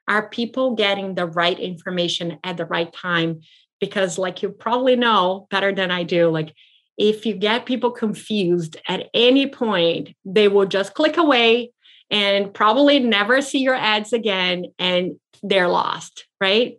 [0.08, 3.42] Are people getting the right information at the right time?
[3.86, 6.54] Because like you probably know better than I do, like
[6.98, 11.72] if you get people confused at any point, they will just click away
[12.10, 16.78] and probably never see your ads again and they're lost, right?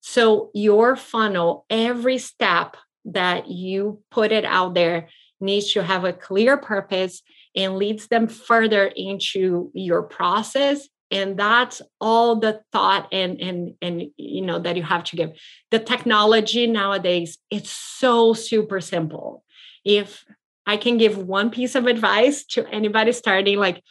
[0.00, 5.08] So your funnel, every step that you put it out there
[5.40, 7.22] needs to have a clear purpose
[7.54, 14.10] and leads them further into your process and that's all the thought and and and
[14.16, 15.30] you know that you have to give.
[15.70, 19.44] The technology nowadays it's so super simple.
[19.84, 20.24] If
[20.66, 23.82] i can give one piece of advice to anybody starting like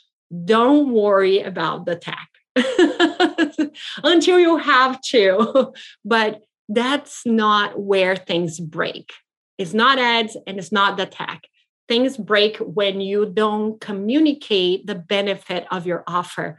[0.45, 2.29] don't worry about the tech
[4.03, 5.73] until you have to.
[6.03, 9.13] But that's not where things break.
[9.57, 11.43] It's not ads and it's not the tech.
[11.87, 16.57] Things break when you don't communicate the benefit of your offer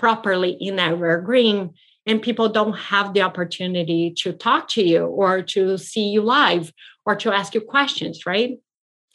[0.00, 1.70] properly in evergreen
[2.06, 6.72] and people don't have the opportunity to talk to you or to see you live
[7.04, 8.58] or to ask you questions right?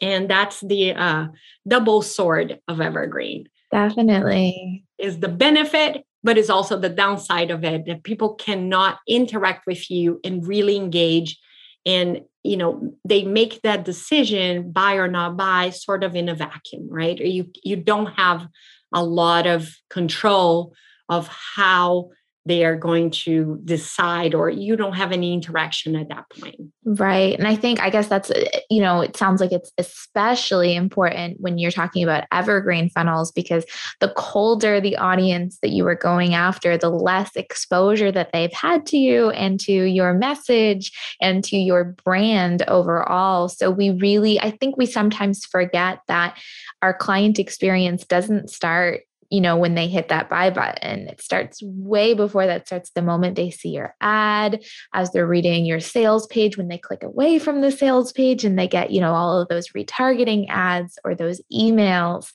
[0.02, 1.28] And that's the uh,
[1.68, 3.48] double sword of evergreen.
[3.72, 4.86] Definitely.
[4.98, 9.92] Is the benefit but it's also the downside of it that people cannot interact with
[9.92, 11.40] you and really engage
[11.86, 16.36] and you know they make that decision buy or not buy sort of in a
[16.36, 17.20] vacuum right?
[17.20, 18.48] Or you you don't have
[18.94, 20.74] a lot of control
[21.10, 22.10] of how
[22.46, 26.56] they are going to decide or you don't have any interaction at that point.
[26.84, 27.38] Right.
[27.38, 28.32] And i think i guess that's
[28.70, 33.66] you know it sounds like it's especially important when you're talking about evergreen funnels because
[34.00, 38.86] the colder the audience that you are going after the less exposure that they've had
[38.88, 43.50] to you and to your message and to your brand overall.
[43.50, 46.38] So we really i think we sometimes forget that
[46.82, 49.02] our client experience doesn't start
[49.36, 53.02] you know, when they hit that buy button, it starts way before that starts the
[53.02, 57.38] moment they see your ad, as they're reading your sales page, when they click away
[57.38, 61.16] from the sales page and they get, you know, all of those retargeting ads or
[61.16, 62.32] those emails.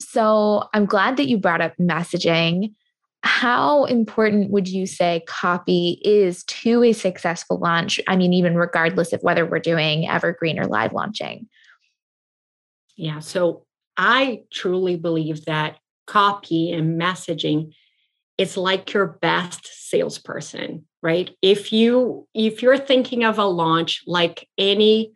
[0.00, 2.74] So I'm glad that you brought up messaging.
[3.24, 8.00] How important would you say copy is to a successful launch?
[8.06, 11.48] I mean, even regardless of whether we're doing evergreen or live launching.
[12.96, 13.18] Yeah.
[13.18, 17.72] So I truly believe that copy and messaging
[18.38, 21.30] it's like your best salesperson right?
[21.40, 25.12] If you if you're thinking of a launch like any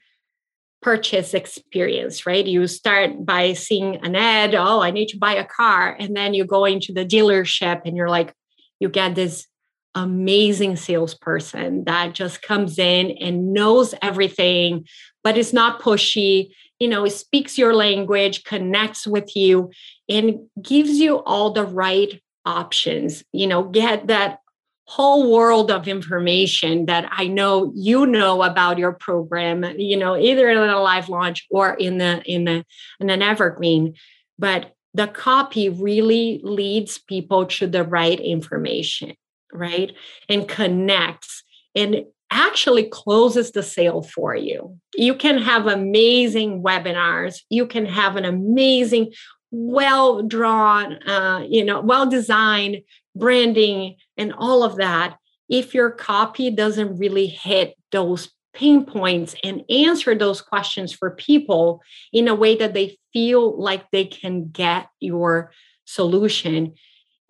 [0.82, 2.46] purchase experience right?
[2.46, 6.32] You start by seeing an ad oh i need to buy a car and then
[6.32, 8.32] you go into the dealership and you're like
[8.78, 9.46] you get this
[9.94, 14.86] amazing salesperson that just comes in and knows everything
[15.24, 19.70] but is not pushy you know speaks your language connects with you
[20.08, 23.22] and gives you all the right options.
[23.32, 24.38] You know get that
[24.86, 30.50] whole world of information that i know you know about your program you know either
[30.50, 32.64] in a live launch or in the in the
[32.98, 33.94] in an evergreen.
[34.38, 39.14] But the copy really leads people to the right information
[39.52, 39.92] right
[40.28, 41.42] and connects
[41.74, 44.78] and actually closes the sale for you.
[44.94, 47.40] You can have amazing webinars.
[47.50, 49.12] You can have an amazing,
[49.50, 52.82] well drawn, uh, you know, well designed
[53.14, 55.16] branding and all of that.
[55.48, 61.82] If your copy doesn't really hit those pain points and answer those questions for people
[62.12, 65.52] in a way that they feel like they can get your
[65.84, 66.74] solution,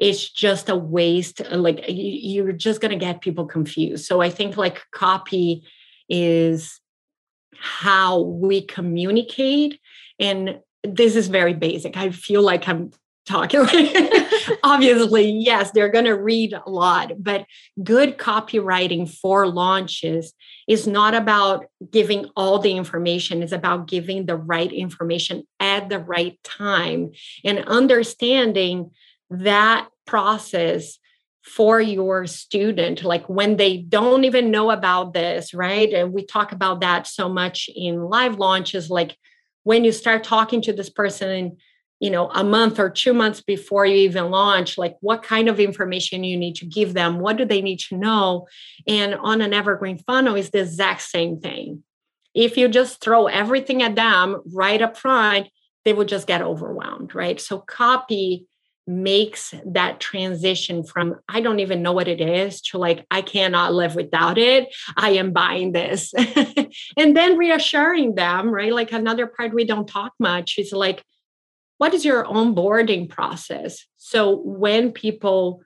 [0.00, 4.06] it's just a waste like you're just going to get people confused.
[4.06, 5.62] So i think like copy
[6.08, 6.80] is
[7.52, 9.78] how we communicate
[10.18, 11.96] and this is very basic.
[11.96, 12.90] I feel like i'm
[13.26, 13.60] talking
[14.64, 17.44] obviously yes they're going to read a lot but
[17.84, 20.32] good copywriting for launches
[20.66, 25.98] is not about giving all the information it's about giving the right information at the
[25.98, 27.10] right time
[27.44, 28.90] and understanding
[29.30, 30.98] that process
[31.42, 35.92] for your student like when they don't even know about this right?
[35.92, 39.16] And we talk about that so much in live launches like
[39.62, 41.56] when you start talking to this person
[41.98, 45.60] you know a month or two months before you even launch like what kind of
[45.60, 48.46] information you need to give them what do they need to know?
[48.86, 51.82] And on an evergreen funnel is the exact same thing.
[52.34, 55.48] If you just throw everything at them right up front
[55.86, 57.40] they will just get overwhelmed right?
[57.40, 58.46] So copy
[58.86, 63.72] makes that transition from I don't even know what it is to like I cannot
[63.72, 64.74] live without it.
[64.96, 66.12] I am buying this.
[66.96, 68.72] and then reassuring them, right?
[68.72, 71.04] Like another part we don't talk much is like
[71.78, 73.86] what is your onboarding process?
[73.96, 75.62] So when people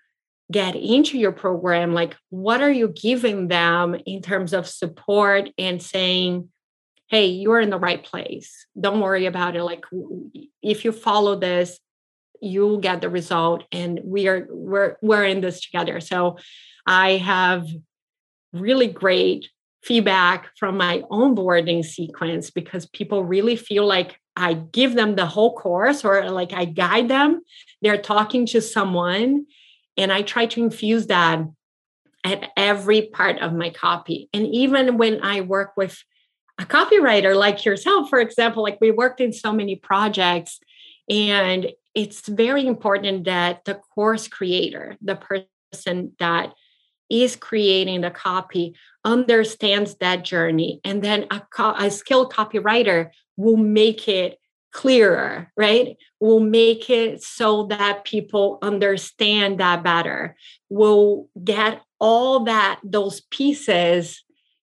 [0.52, 5.82] get into your program, like what are you giving them in terms of support and
[5.82, 6.50] saying,
[7.08, 8.66] hey, you're in the right place.
[8.78, 9.62] Don't worry about it.
[9.62, 9.84] Like
[10.62, 11.78] if you follow this,
[12.44, 16.36] you'll get the result and we are we're we're in this together so
[16.86, 17.66] i have
[18.52, 19.48] really great
[19.82, 25.54] feedback from my onboarding sequence because people really feel like I give them the whole
[25.54, 27.42] course or like I guide them.
[27.82, 29.46] They're talking to someone,
[29.96, 31.44] and I try to infuse that
[32.24, 34.28] at every part of my copy.
[34.32, 36.02] And even when I work with
[36.58, 40.58] a copywriter like yourself, for example, like we worked in so many projects,
[41.08, 46.54] and it's very important that the course creator, the person that
[47.10, 48.74] is creating the copy,
[49.04, 50.80] understands that journey.
[50.84, 54.38] And then a, co- a skilled copywriter will make it
[54.72, 55.96] clearer, right?
[56.18, 60.36] Will make it so that people understand that better.
[60.68, 64.24] Will get all that, those pieces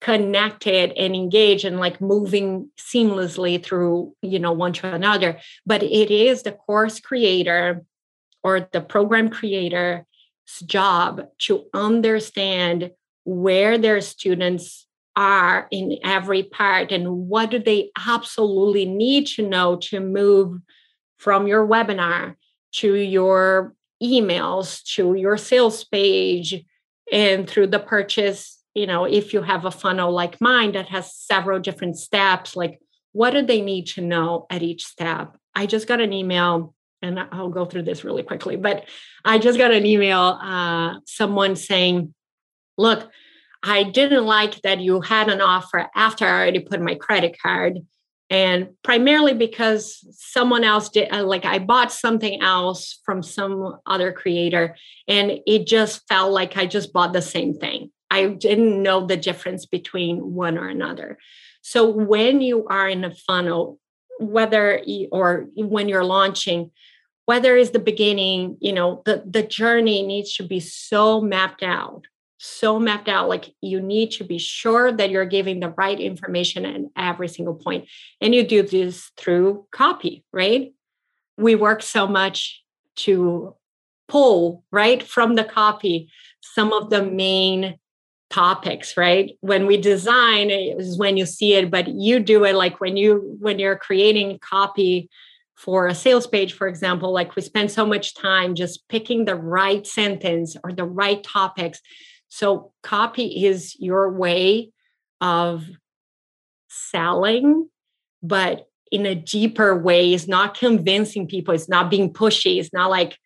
[0.01, 5.39] connected and engaged and like moving seamlessly through you know one to another.
[5.65, 7.85] But it is the course creator
[8.43, 10.05] or the program creator's
[10.65, 12.91] job to understand
[13.25, 14.87] where their students
[15.17, 20.61] are in every part and what do they absolutely need to know to move
[21.17, 22.37] from your webinar
[22.71, 26.63] to your emails to your sales page
[27.11, 31.17] and through the purchase you know, if you have a funnel like mine that has
[31.17, 32.79] several different steps, like
[33.13, 35.35] what do they need to know at each step?
[35.55, 38.85] I just got an email and I'll go through this really quickly, but
[39.25, 42.13] I just got an email, uh, someone saying,
[42.77, 43.11] look,
[43.63, 47.79] I didn't like that you had an offer after I already put my credit card.
[48.29, 54.13] And primarily because someone else did, uh, like I bought something else from some other
[54.13, 54.77] creator,
[55.09, 57.93] and it just felt like I just bought the same thing.
[58.11, 61.19] I didn't know the difference between one or another.
[61.63, 63.79] So when you are in a funnel,
[64.21, 66.71] whether you, or when you're launching,
[67.27, 72.05] whether it's the beginning, you know, the, the journey needs to be so mapped out,
[72.39, 73.29] so mapped out.
[73.29, 77.57] Like you need to be sure that you're giving the right information at every single
[77.57, 77.89] point.
[78.21, 80.73] And you do this through copy, right?
[81.37, 82.63] We work so much
[82.97, 83.57] to
[84.09, 87.79] pull right from the copy some of the main
[88.31, 89.33] topics right?
[89.41, 93.37] When we design is when you see it but you do it like when you
[93.41, 95.09] when you're creating copy
[95.55, 99.35] for a sales page for example like we spend so much time just picking the
[99.35, 101.81] right sentence or the right topics.
[102.29, 104.71] So copy is your way
[105.21, 105.65] of
[106.69, 107.69] selling
[108.23, 110.13] but in a deeper way.
[110.13, 111.55] Is not convincing people.
[111.55, 112.59] It's not being pushy.
[112.59, 113.19] It's not like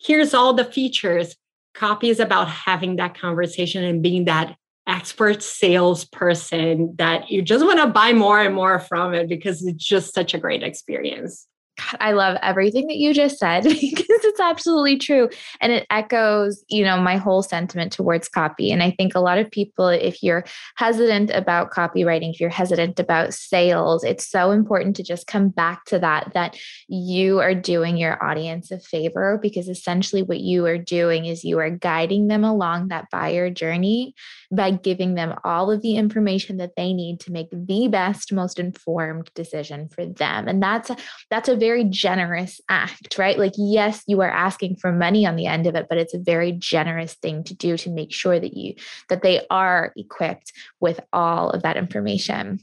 [0.00, 1.36] here's all the features
[1.76, 4.56] copy is about having that conversation and being that
[4.86, 9.84] expert salesperson that you just want to buy more and more from it because it's
[9.84, 11.46] just such a great experience.
[11.86, 15.28] God, I love everything that you just said because it's absolutely true.
[15.60, 18.70] And it echoes, you know, my whole sentiment towards copy.
[18.70, 20.44] And I think a lot of people, if you're
[20.76, 25.84] hesitant about copywriting, if you're hesitant about sales, it's so important to just come back
[25.86, 26.58] to that, that
[26.88, 31.58] you are doing your audience a favor because essentially what you are doing is you
[31.58, 34.14] are guiding them along that buyer journey
[34.50, 38.58] by giving them all of the information that they need to make the best, most
[38.58, 40.48] informed decision for them.
[40.48, 40.90] And that's,
[41.30, 43.38] that's a very generous act, right?
[43.38, 46.18] Like, yes, you are asking for money on the end of it, but it's a
[46.18, 48.74] very generous thing to do to make sure that you
[49.08, 52.60] that they are equipped with all of that information.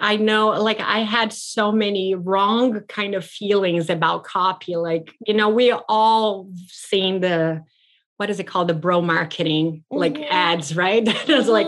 [0.00, 4.74] I know, like, I had so many wrong kind of feelings about copy.
[4.74, 7.62] Like, you know, we all seen the
[8.16, 10.32] what is it called, the bro marketing, like mm-hmm.
[10.32, 11.04] ads, right?
[11.04, 11.48] That's mm-hmm.
[11.50, 11.66] like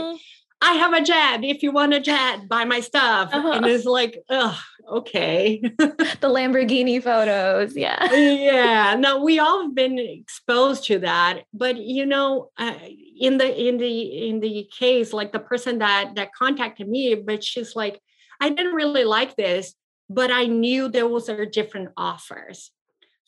[0.64, 1.44] I have a jet.
[1.44, 3.28] If you want a jet, buy my stuff.
[3.32, 3.52] Uh-huh.
[3.52, 4.56] And it's like, ugh,
[4.88, 5.60] okay.
[5.78, 7.76] the Lamborghini photos.
[7.76, 8.12] Yeah.
[8.14, 8.96] yeah.
[8.98, 11.42] No, we all have been exposed to that.
[11.52, 12.78] But you know, uh,
[13.20, 17.44] in the in the in the case, like the person that that contacted me, but
[17.44, 18.00] she's like,
[18.40, 19.74] I didn't really like this,
[20.08, 22.70] but I knew there was a different offers.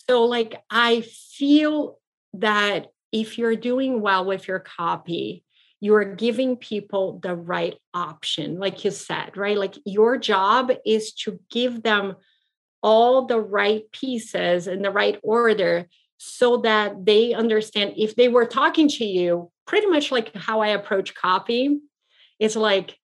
[0.08, 1.98] So like I feel
[2.34, 2.86] that
[3.20, 5.42] if you're doing well with your copy,
[5.80, 9.56] you are giving people the right option like you said right?
[9.58, 12.16] Like your job is to give them
[12.82, 15.86] all the right pieces in the right order
[16.18, 20.68] so that they understand if they were talking to you pretty much like how i
[20.68, 21.80] approach copy
[22.38, 22.96] it's like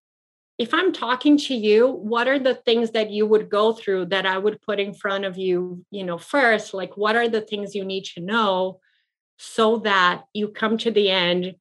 [0.56, 4.24] if i'm talking to you what are the things that you would go through that
[4.24, 6.72] i would put in front of you you know first?
[6.72, 8.80] Like what are the things you need to know
[9.38, 11.54] so that you come to the end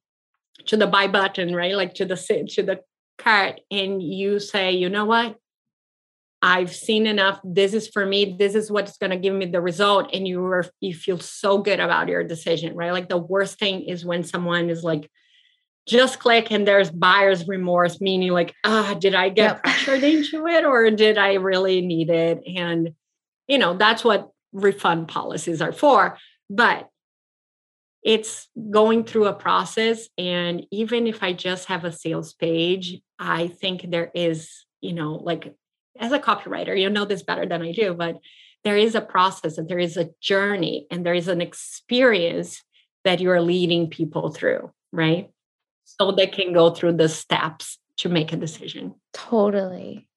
[0.66, 1.74] to the buy button, right?
[1.74, 2.80] Like to the to the
[3.18, 5.36] cart, and you say, you know what?
[6.44, 7.40] I've seen enough.
[7.44, 8.36] This is for me.
[8.38, 11.58] This is what's going to give me the result, and you are you feel so
[11.58, 12.92] good about your decision, right?
[12.92, 15.08] Like the worst thing is when someone is like,
[15.86, 19.62] just click and there's buyer's remorse, meaning like, ah, did I get yep.
[19.62, 22.40] pressured into it or did I really need it?
[22.46, 22.94] And,
[23.48, 26.18] you know, that's what refund policies are for.
[26.48, 26.88] But
[28.02, 30.08] it's going through a process.
[30.18, 34.50] And even if I just have a sales page, I think there is,
[34.80, 35.54] you know, like
[35.98, 38.18] as a copywriter, you know this better than I do, but
[38.64, 42.62] there is a process and there is a journey and there is an experience
[43.04, 45.30] that you're leading people through, right?
[45.84, 48.94] So they can go through the steps to make a decision.
[49.12, 50.08] Totally.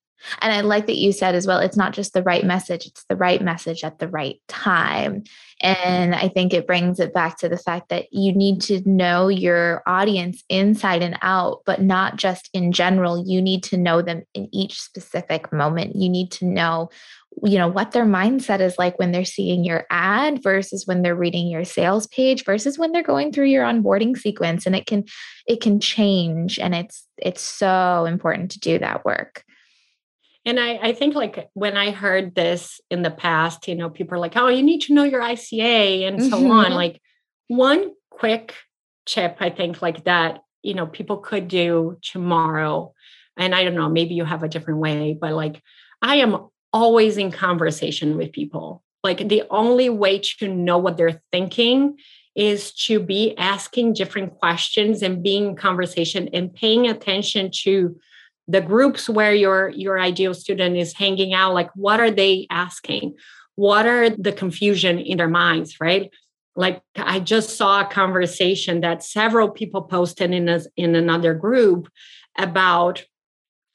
[0.41, 3.05] And I like that you said as well, it's not just the right message, it's
[3.09, 5.23] the right message at the right time.
[5.61, 9.27] And I think it brings it back to the fact that you need to know
[9.27, 13.23] your audience inside and out, but not just in general.
[13.25, 15.95] You need to know them in each specific moment.
[15.95, 16.89] You need to know
[17.43, 21.15] you know what their mindset is like when they're seeing your ad versus when they're
[21.15, 25.03] reading your sales page versus when they're going through your onboarding sequence and it can
[25.47, 29.43] it can change and it's it's so important to do that work
[30.45, 34.15] and I, I think like when I heard this in the past, you know, people
[34.15, 36.51] are like, oh, you need to know your ICA and so mm-hmm.
[36.51, 36.71] on.
[36.71, 37.01] Like
[37.47, 38.53] one quick
[39.07, 42.93] tip, I think like that, you know, people could do tomorrow.
[43.37, 45.61] And I don't know, maybe you have a different way, but like
[46.01, 48.83] I am always in conversation with people.
[49.03, 51.97] Like the only way to know what they're thinking
[52.35, 57.97] is to be asking different questions and being in conversation and paying attention to
[58.47, 63.15] the groups where your your ideal student is hanging out like what are they asking?
[63.55, 66.11] What are the confusion in their minds right?
[66.55, 71.89] Like i just saw a conversation that several people posted in a, in another group
[72.37, 73.03] about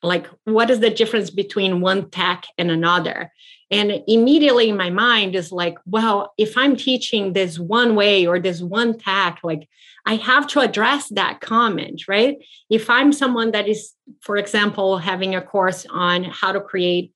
[0.03, 3.33] like what is the difference between one tech and another?
[3.71, 8.39] And immediately in my mind is like well if i'm teaching this one way or
[8.39, 9.69] this one tech like
[10.07, 12.39] I have to address that comment, right?
[12.69, 17.13] If I'm someone that is, for example, having a course on how to create,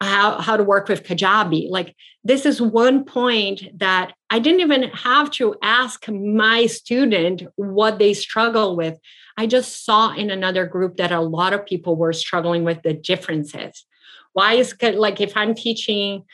[0.00, 4.84] how, how to work with Kajabi, like this is one point that I didn't even
[4.90, 8.98] have to ask my student what they struggle with.
[9.36, 12.92] I just saw in another group that a lot of people were struggling with the
[12.92, 13.84] differences.
[14.32, 16.24] Why is like if I'm teaching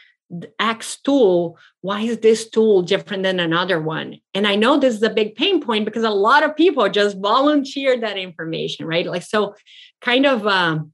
[0.59, 4.16] X tool, why is this tool different than another one?
[4.35, 7.18] And I know this is a big pain point because a lot of people just
[7.18, 9.07] volunteer that information, right?
[9.07, 9.55] Like, so
[10.01, 10.93] kind of um,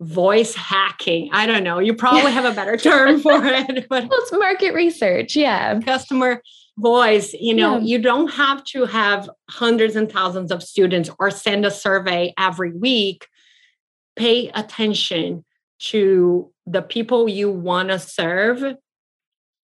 [0.00, 1.30] voice hacking.
[1.32, 1.78] I don't know.
[1.78, 5.36] You probably have a better term for it, but well, it's market research.
[5.36, 5.80] Yeah.
[5.80, 6.42] Customer
[6.76, 7.84] voice, you know, yeah.
[7.84, 12.72] you don't have to have hundreds and thousands of students or send a survey every
[12.72, 13.28] week.
[14.16, 15.44] Pay attention
[15.90, 18.76] to the people you want to serve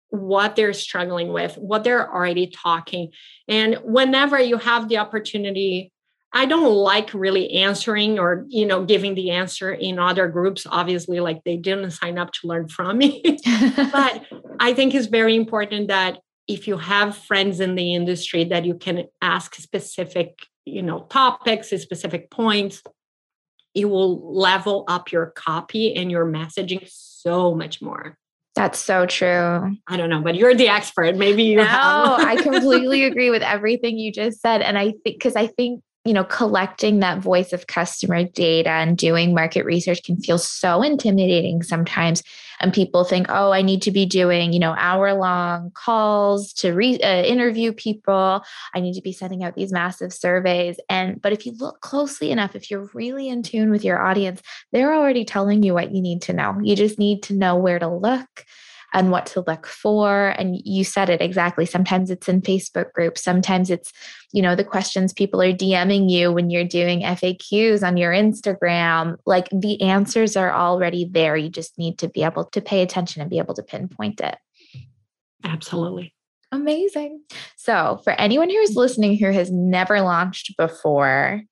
[0.09, 3.11] what they're struggling with what they're already talking.
[3.47, 5.91] And whenever you have the opportunity
[6.34, 11.22] i don't like really answering or you know giving the answer in other groups obviously
[11.22, 13.22] like they didn't sign up to learn from me.
[13.78, 14.26] But
[14.59, 18.76] i think it's very important that if you have friends in the industry that you
[18.76, 22.84] can ask specific you know topics specific points
[23.74, 28.18] it will level up your copy and your messaging so much more.
[28.55, 29.78] That's so true.
[29.88, 31.15] I don't know, but you're the expert.
[31.15, 34.63] Maybe you no, I completely agree with everything you just said.
[34.63, 38.97] And I think, because I think you know, collecting that voice of customer data and
[38.97, 42.24] doing market research can feel so intimidating sometimes.
[42.60, 46.72] And people think, oh, I need to be doing, you know, hour long calls to
[46.72, 48.41] re- uh, interview people.
[48.74, 50.80] I need to be sending out these massive surveys.
[50.89, 54.41] And, but if you look closely enough, if you're really in tune with your audience,
[54.72, 56.58] they're already telling you what you need to know.
[56.64, 58.45] You just need to know where to look
[58.97, 60.29] and what to look for.
[60.39, 61.67] And you said it exactly.
[61.67, 63.93] Sometimes it's in Facebook groups, sometimes it's,
[64.33, 69.17] you know, the questions people are DMing you when you're doing FAQs on your Instagram.
[69.27, 71.37] Like the answers are already there.
[71.37, 74.35] You just need to be able to pay attention and be able to pinpoint it.
[75.43, 76.15] Absolutely.
[76.51, 77.21] Amazing.
[77.55, 81.43] So, for anyone who's listening who has never launched before,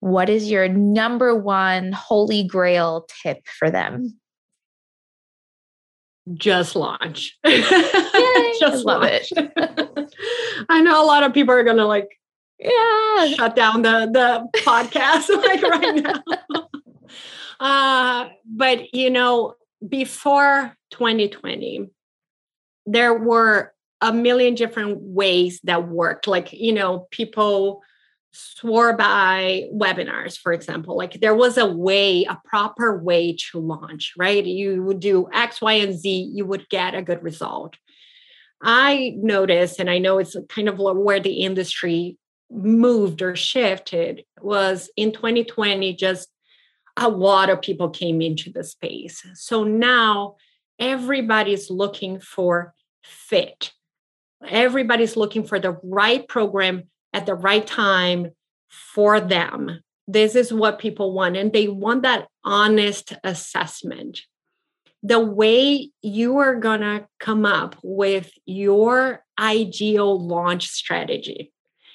[0.00, 4.20] what is your number one holy grail tip for them?
[6.34, 7.38] Just launch.
[7.46, 9.32] just love launch.
[9.32, 10.14] it.
[10.68, 12.08] I know a lot of people are gonna like
[12.58, 16.68] yeah shut down the the podcast like right now.
[17.60, 19.54] Uh, but you know,
[19.86, 21.90] before 2020,
[22.86, 26.26] there were a million different ways that worked.
[26.26, 27.82] Like, you know, people
[28.32, 30.96] swore by webinars, for example.
[30.96, 34.44] Like there was a way, a proper way to launch, right?
[34.44, 37.76] You would do X, Y, and Z, you would get a good result.
[38.62, 42.16] I noticed, and I know it's kind of where the industry
[42.52, 46.28] moved or shifted was in 2020 just
[46.98, 50.36] a lot of people came into the space so now
[50.78, 53.72] everybody's looking for fit
[54.46, 56.82] everybody's looking for the right program
[57.12, 58.30] at the right time
[58.68, 59.80] for them.
[60.08, 64.22] This is what people want and they want that honest assessment.
[65.02, 71.52] The way you are going to come up with your ideal launch strategy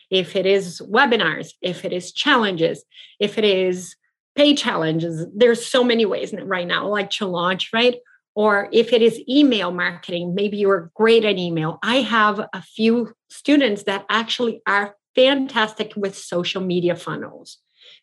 [0.10, 2.84] if it is webinars if it is challenges
[3.20, 3.96] if it is
[4.36, 7.96] pay challenges there's so many ways right now like to launch right?
[8.36, 11.80] Or if it is email marketing maybe you're great at email.
[11.82, 17.60] I have a few students that actually are fantastic with social media funnels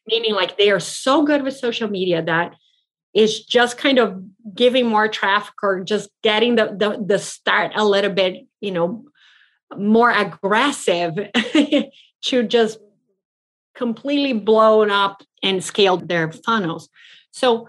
[0.07, 2.55] meaning like they are so good with social media that
[3.15, 4.23] is just kind of
[4.55, 9.05] giving more traffic or just getting the, the, the start a little bit, you know,
[9.77, 11.15] more aggressive
[12.23, 12.79] to just
[13.75, 16.89] completely blown up and scaled their funnels.
[17.31, 17.69] So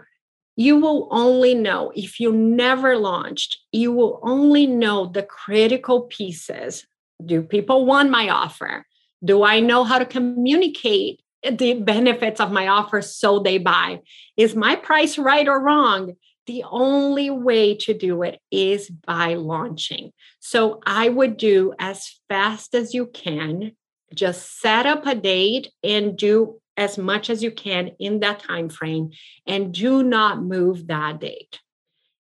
[0.56, 6.88] you will only know if you never launched, you will only know the critical pieces.
[7.24, 8.86] Do people want my offer?
[9.26, 11.20] Do I know how to communicate
[11.52, 14.02] the benefits of my offer so they buy.
[14.38, 16.16] Is my price right or wrong?
[16.48, 20.12] The only way to do it is by launching.
[20.40, 23.72] So I would do as fast as you can.
[24.14, 28.70] Just set up a date and do as much as you can in that time
[28.70, 29.12] frame
[29.48, 31.60] and do not move that date.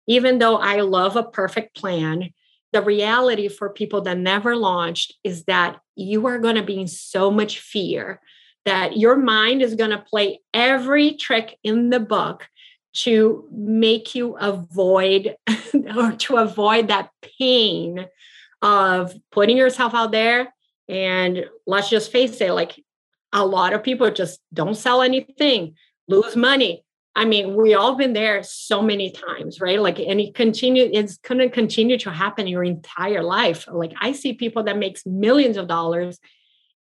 [0.07, 2.29] Even though I love a perfect plan,
[2.73, 6.87] the reality for people that never launched is that you are going to be in
[6.87, 8.19] so much fear
[8.65, 12.47] that your mind is going to play every trick in the book
[12.93, 15.35] to make you avoid
[15.95, 17.09] or to avoid that
[17.39, 18.05] pain
[18.61, 20.53] of putting yourself out there.
[20.87, 22.81] And let's just face it like
[23.31, 25.75] a lot of people just don't sell anything
[26.07, 26.82] lose money
[27.15, 31.17] i mean we all been there so many times right like and it continue it's
[31.17, 35.67] to continue to happen your entire life like i see people that makes millions of
[35.67, 36.19] dollars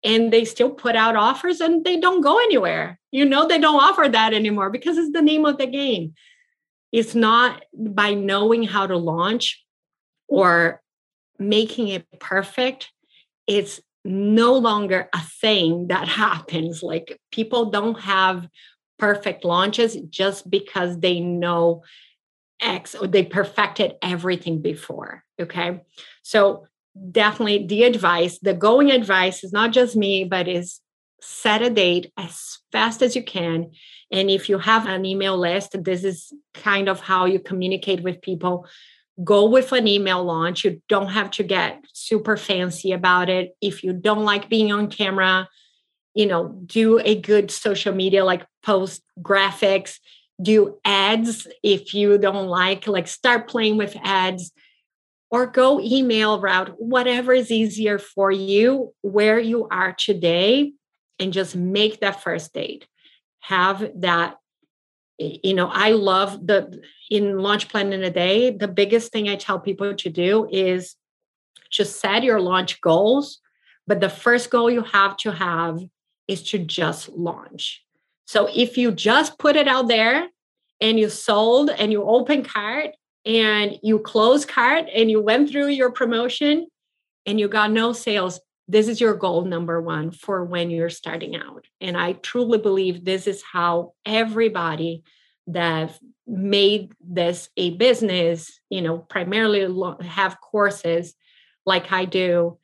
[0.03, 2.99] and they still put out offers and they don't go anywhere.
[3.11, 6.15] You know, they don't offer that anymore because it's the name of the game.
[6.93, 9.63] It's not by knowing how to launch
[10.27, 10.81] or
[11.39, 12.91] making it perfect,
[13.47, 16.83] it's no longer a thing that happens.
[16.83, 18.49] Like people don't have
[19.01, 21.83] perfect launches just because they know
[22.61, 25.25] X or they perfected everything before.
[25.41, 25.81] Okay.
[26.23, 26.67] So
[27.11, 30.81] definitely the advice, the going advice is not just me, but is
[31.23, 33.71] set a date as fast as you can.
[34.13, 38.21] And if you have an email list, this is kind of how you communicate with
[38.21, 38.67] people.
[39.25, 40.65] Go with an email launch.
[40.65, 43.57] You don't have to get super fancy about it.
[43.61, 45.49] If you don't like being on camera,
[46.15, 49.99] you know, do a good social media like post graphics,
[50.41, 54.53] do ads if you don't like, like start playing with ads
[55.31, 60.73] or go email route, whatever is easier for you, where you are today,
[61.19, 62.87] and just make that first date.
[63.41, 64.39] Have that,
[65.19, 68.51] you know, I love the in launch plan in a day.
[68.51, 70.97] The biggest thing I tell people to do is
[71.71, 73.41] just set your launch goals.
[73.87, 75.81] But the first goal you have to have
[76.27, 77.85] is to just launch.
[78.31, 80.29] So if you just put it out there
[80.81, 82.91] and you sold and you open cart
[83.27, 86.69] and you close cart and you went through your promotion
[87.27, 91.35] and you got no sales, this is your goal number one for when you're starting
[91.35, 91.65] out.
[91.81, 95.03] And I truly believe this is how everybody
[95.49, 99.67] that made this a business, you know, primarily
[100.03, 101.15] have courses
[101.67, 102.60] like I do,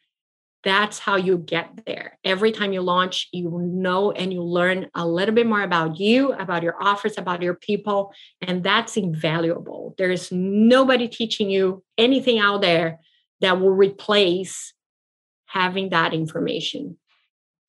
[0.66, 2.18] that's how you get there.
[2.24, 6.32] Every time you launch, you know and you learn a little bit more about you,
[6.32, 8.12] about your offers, about your people,
[8.42, 9.94] and that's invaluable.
[9.96, 12.98] There is nobody teaching you anything out there
[13.40, 14.74] that will replace
[15.44, 16.96] having that information.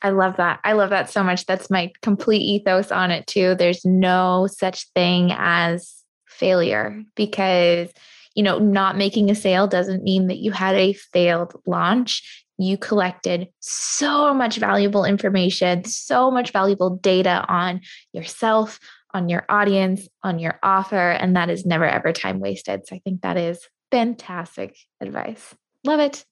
[0.02, 0.60] I love that.
[0.64, 1.46] I love that so much.
[1.46, 3.54] That's my complete ethos on it too.
[3.54, 7.92] There's no such thing as failure because
[8.34, 12.78] you know, not making a sale doesn't mean that you had a failed launch you
[12.78, 17.82] collected so much valuable information, so much valuable data on
[18.14, 18.80] yourself,
[19.14, 22.88] on your audience, on your offer, and that is never ever time wasted.
[22.88, 23.60] So I think that is
[23.92, 25.56] fantastic advice.
[25.86, 26.26] Love it.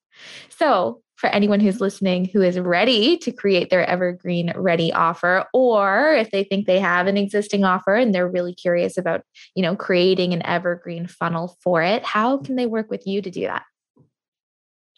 [0.49, 6.13] So, for anyone who's listening who is ready to create their evergreen ready offer or
[6.13, 9.21] if they think they have an existing offer and they're really curious about,
[9.55, 13.31] you know, creating an evergreen funnel for it, how can they work with you to
[13.31, 13.63] do that?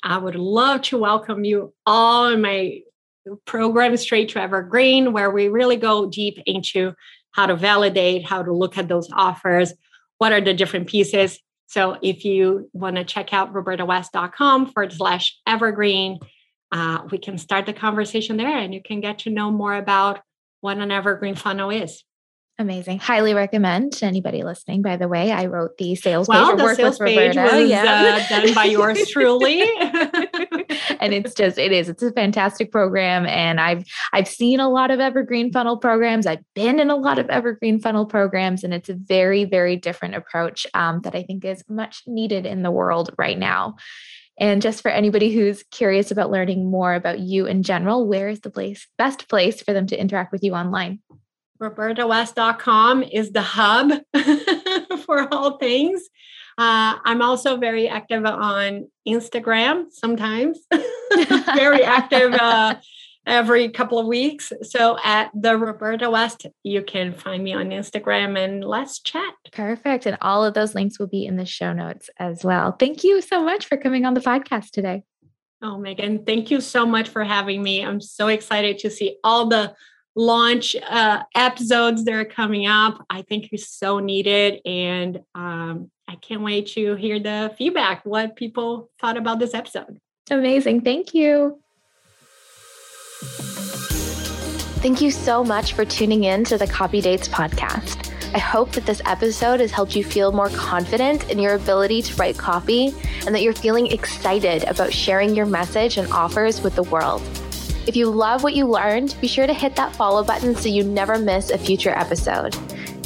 [0.08, 2.80] I would love to welcome you all in my
[3.46, 6.94] program straight to evergreen where we really go deep into
[7.32, 9.74] how to validate how to look at those offers
[10.18, 11.40] what are the different pieces.
[11.68, 16.20] So if you want to check out robertawest.com forward slash evergreen
[16.72, 20.22] uh, we can start the conversation there and you can get to know more about
[20.62, 22.04] what an evergreen funnel is
[22.60, 22.98] Amazing.
[22.98, 24.82] Highly recommend to anybody listening.
[24.82, 26.58] By the way, I wrote the sales well, page.
[26.58, 28.26] the sales page was yeah.
[28.28, 29.62] uh, done by yours truly.
[31.00, 34.90] and it's just it is it's a fantastic program and I've I've seen a lot
[34.90, 36.26] of evergreen funnel programs.
[36.26, 40.16] I've been in a lot of evergreen funnel programs and it's a very very different
[40.16, 43.76] approach um, that I think is much needed in the world right now.
[44.40, 48.40] And just for anybody who's curious about learning more about you in general, where is
[48.40, 51.02] the place best place for them to interact with you online?
[51.60, 53.92] robertawest.com is the hub
[55.06, 56.04] for all things.
[56.58, 60.60] Uh, I'm also very active on Instagram sometimes,
[61.56, 62.76] very active uh,
[63.28, 64.52] every couple of weeks.
[64.64, 69.34] So at the Roberta West, you can find me on Instagram and let's chat.
[69.52, 70.08] Perfect.
[70.08, 72.72] And all of those links will be in the show notes as well.
[72.72, 75.04] Thank you so much for coming on the podcast today.
[75.62, 77.84] Oh, Megan, thank you so much for having me.
[77.84, 79.76] I'm so excited to see all the
[80.18, 83.06] launch uh, episodes that are coming up.
[83.10, 88.06] I think is so needed, and um, I can't wait to hear the feedback.
[88.06, 90.00] What people thought about this episode.
[90.30, 90.82] Amazing!
[90.82, 91.60] Thank you.
[94.80, 98.14] Thank you so much for tuning in to the Copy Dates podcast.
[98.34, 102.16] I hope that this episode has helped you feel more confident in your ability to
[102.16, 102.94] write copy
[103.26, 107.22] and that you're feeling excited about sharing your message and offers with the world.
[107.88, 110.84] If you love what you learned, be sure to hit that follow button so you
[110.84, 112.54] never miss a future episode.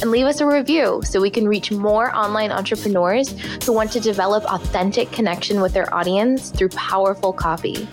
[0.02, 3.30] And leave us a review so we can reach more online entrepreneurs
[3.64, 7.86] who want to develop authentic connection with their audience through powerful copy.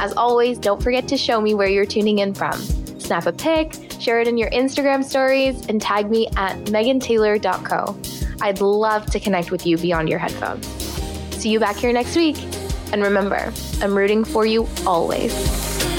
[0.00, 2.58] As always, don't forget to show me where you're tuning in from.
[2.98, 8.00] Snap a pic, share it in your Instagram stories, and tag me at megantaylor.co.
[8.40, 10.66] I'd love to connect with you beyond your headphones.
[11.36, 12.38] See you back here next week.
[12.90, 13.52] And remember,
[13.82, 15.71] I'm rooting for you always.